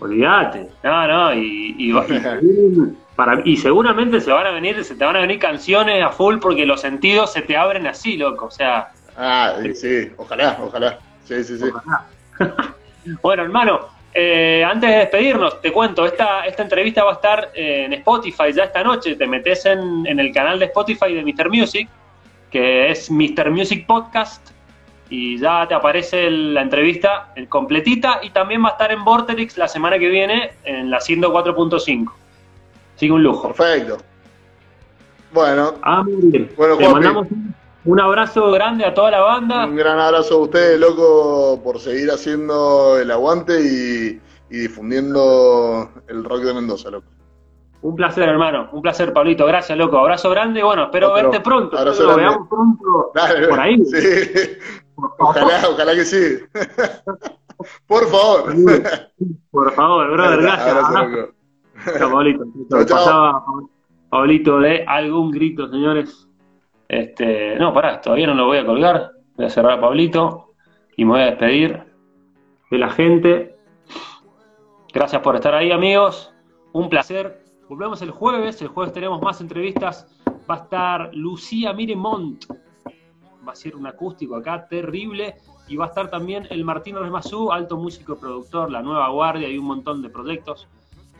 Olvídate. 0.01 0.67
No, 0.83 1.07
no, 1.07 1.33
y, 1.33 1.75
y, 1.77 1.91
va- 1.91 2.05
y- 2.09 2.95
para, 3.15 3.41
y 3.45 3.55
seguramente 3.55 4.19
se 4.19 4.31
van 4.31 4.47
a 4.47 4.51
venir, 4.51 4.83
se 4.83 4.95
te 4.95 5.05
van 5.05 5.15
a 5.15 5.21
venir 5.21 5.39
canciones 5.39 6.03
a 6.03 6.09
full 6.09 6.37
porque 6.39 6.65
los 6.65 6.81
sentidos 6.81 7.31
se 7.31 7.41
te 7.43 7.55
abren 7.55 7.87
así, 7.87 8.17
loco. 8.17 8.45
O 8.47 8.51
sea, 8.51 8.89
Ah, 9.17 9.55
sí, 9.75 10.09
ojalá, 10.17 10.57
ojalá. 10.61 10.97
Sí, 11.25 11.43
sí, 11.43 11.57
sí. 11.59 11.65
bueno, 13.21 13.43
hermano, 13.43 13.87
eh, 14.13 14.63
antes 14.67 14.89
de 14.89 14.95
despedirnos, 14.97 15.61
te 15.61 15.71
cuento, 15.71 16.05
esta, 16.05 16.45
esta 16.45 16.63
entrevista 16.63 17.03
va 17.03 17.11
a 17.11 17.15
estar 17.15 17.51
eh, 17.53 17.85
en 17.85 17.93
Spotify 17.93 18.51
ya 18.53 18.63
esta 18.65 18.83
noche. 18.83 19.15
Te 19.15 19.27
metes 19.27 19.65
en, 19.65 20.05
en 20.07 20.19
el 20.19 20.33
canal 20.33 20.59
de 20.59 20.65
Spotify 20.65 21.13
de 21.13 21.23
Mr. 21.23 21.49
Music, 21.49 21.87
que 22.49 22.89
es 22.89 23.09
Mr. 23.11 23.51
Music 23.51 23.85
Podcast, 23.85 24.50
y 25.11 25.37
ya 25.37 25.67
te 25.67 25.73
aparece 25.75 26.25
el- 26.25 26.53
la 26.55 26.61
entrevista 26.63 27.33
completita. 27.49 28.19
Y 28.23 28.29
también 28.31 28.63
va 28.63 28.69
a 28.69 28.71
estar 28.71 28.91
en 28.91 29.03
Vorterix 29.03 29.57
la 29.57 29.67
semana 29.67 29.99
que 29.99 30.07
viene 30.07 30.53
en 30.63 30.89
la 30.89 30.99
104.5. 30.99 32.13
Así 32.95 33.05
que 33.07 33.11
un 33.11 33.21
lujo. 33.21 33.53
Perfecto. 33.53 33.97
Bueno, 35.33 35.73
Ah. 35.81 36.03
Bueno, 36.57 36.77
Te 36.77 36.89
mandamos 36.89 37.27
un, 37.31 37.53
un 37.85 37.99
abrazo 37.99 38.51
grande 38.51 38.85
a 38.85 38.93
toda 38.93 39.11
la 39.11 39.19
banda. 39.21 39.65
un 39.65 39.75
gran 39.75 39.99
abrazo 39.99 40.35
a 40.35 40.37
ustedes, 40.43 40.79
loco, 40.79 41.61
por 41.63 41.79
seguir 41.79 42.09
haciendo 42.11 42.97
el 42.99 43.09
aguante 43.11 43.59
y, 43.61 44.21
y 44.49 44.59
difundiendo 44.59 45.89
el 46.07 46.23
rock 46.23 46.41
de 46.41 46.53
Mendoza, 46.53 46.89
loco. 46.89 47.07
Un 47.83 47.95
placer, 47.95 48.29
hermano. 48.29 48.69
Un 48.73 48.81
placer, 48.83 49.11
Pablito. 49.11 49.43
Gracias, 49.47 49.75
loco. 49.75 49.97
Abrazo 49.97 50.29
grande. 50.29 50.61
Bueno, 50.61 50.83
espero 50.83 51.11
Otro. 51.13 51.23
verte 51.31 51.39
pronto. 51.39 51.77
Abrazo 51.79 52.03
grande. 52.03 52.21
veamos 52.23 52.47
pronto 52.47 53.11
Dale, 53.15 53.47
por 53.47 53.59
ahí. 53.59 53.77
Sí. 53.85 53.97
Ojalá, 55.19 55.61
ojalá 55.69 55.95
que 55.95 56.05
sí. 56.05 56.37
Por 57.87 58.07
favor. 58.07 58.53
Por 59.51 59.71
favor, 59.73 60.11
brother. 60.11 60.41
Gracias. 60.41 60.75
Pablito. 61.99 62.45
Chao, 62.69 62.85
chao. 62.85 62.97
Pasaba 62.97 63.45
Pablito 64.09 64.59
de 64.59 64.83
algún 64.87 65.31
grito, 65.31 65.69
señores. 65.69 66.27
Este, 66.89 67.55
no, 67.57 67.73
pará, 67.73 68.01
todavía 68.01 68.27
no 68.27 68.35
lo 68.35 68.47
voy 68.47 68.57
a 68.57 68.65
colgar. 68.65 69.11
Voy 69.35 69.45
a 69.45 69.49
cerrar 69.49 69.73
a 69.77 69.81
Pablito 69.81 70.53
y 70.97 71.05
me 71.05 71.11
voy 71.11 71.21
a 71.21 71.25
despedir 71.27 71.83
de 72.69 72.77
la 72.77 72.89
gente. 72.89 73.55
Gracias 74.93 75.21
por 75.21 75.35
estar 75.35 75.55
ahí, 75.55 75.71
amigos. 75.71 76.33
Un 76.73 76.89
placer. 76.89 77.43
Volvemos 77.69 78.01
el 78.01 78.11
jueves. 78.11 78.61
El 78.61 78.67
jueves 78.67 78.93
tenemos 78.93 79.21
más 79.21 79.39
entrevistas. 79.39 80.05
Va 80.49 80.55
a 80.55 80.57
estar 80.57 81.09
Lucía 81.13 81.71
Miremont. 81.71 82.43
Va 83.47 83.53
a 83.53 83.55
ser 83.55 83.75
un 83.75 83.87
acústico 83.87 84.35
acá 84.35 84.67
terrible. 84.67 85.35
Y 85.67 85.77
va 85.77 85.85
a 85.85 85.87
estar 85.89 86.09
también 86.09 86.47
el 86.49 86.65
Martín 86.65 86.97
Resmasú, 86.97 87.51
alto 87.51 87.77
músico 87.77 88.17
productor, 88.17 88.71
la 88.71 88.81
nueva 88.81 89.09
guardia 89.09 89.47
y 89.47 89.57
un 89.57 89.65
montón 89.65 90.01
de 90.01 90.09
proyectos. 90.09 90.67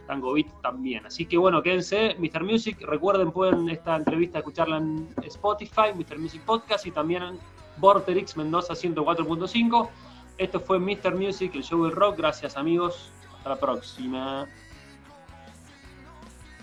Tango 0.08 0.34
Beat 0.34 0.48
también. 0.62 1.06
Así 1.06 1.26
que 1.26 1.38
bueno, 1.38 1.64
quédense. 1.64 2.16
Mr. 2.20 2.44
Music, 2.44 2.82
recuerden, 2.82 3.32
pueden 3.32 3.70
esta 3.70 3.96
entrevista 3.96 4.40
escucharla 4.40 4.78
en 4.78 5.08
Spotify, 5.24 5.94
Mr. 5.96 6.20
Music 6.20 6.42
Podcast 6.42 6.86
y 6.86 6.92
también 6.92 7.24
en 7.24 7.40
Vorterix 7.78 8.36
Mendoza 8.36 8.74
104.5. 8.74 9.90
Esto 10.38 10.60
fue 10.60 10.80
Mr. 10.80 11.16
Music, 11.16 11.52
el 11.56 11.64
show 11.64 11.84
del 11.84 11.94
rock. 11.94 12.18
Gracias 12.18 12.58
amigos. 12.58 13.12
Hasta 13.38 13.50
la 13.50 13.56
próxima. 13.56 14.48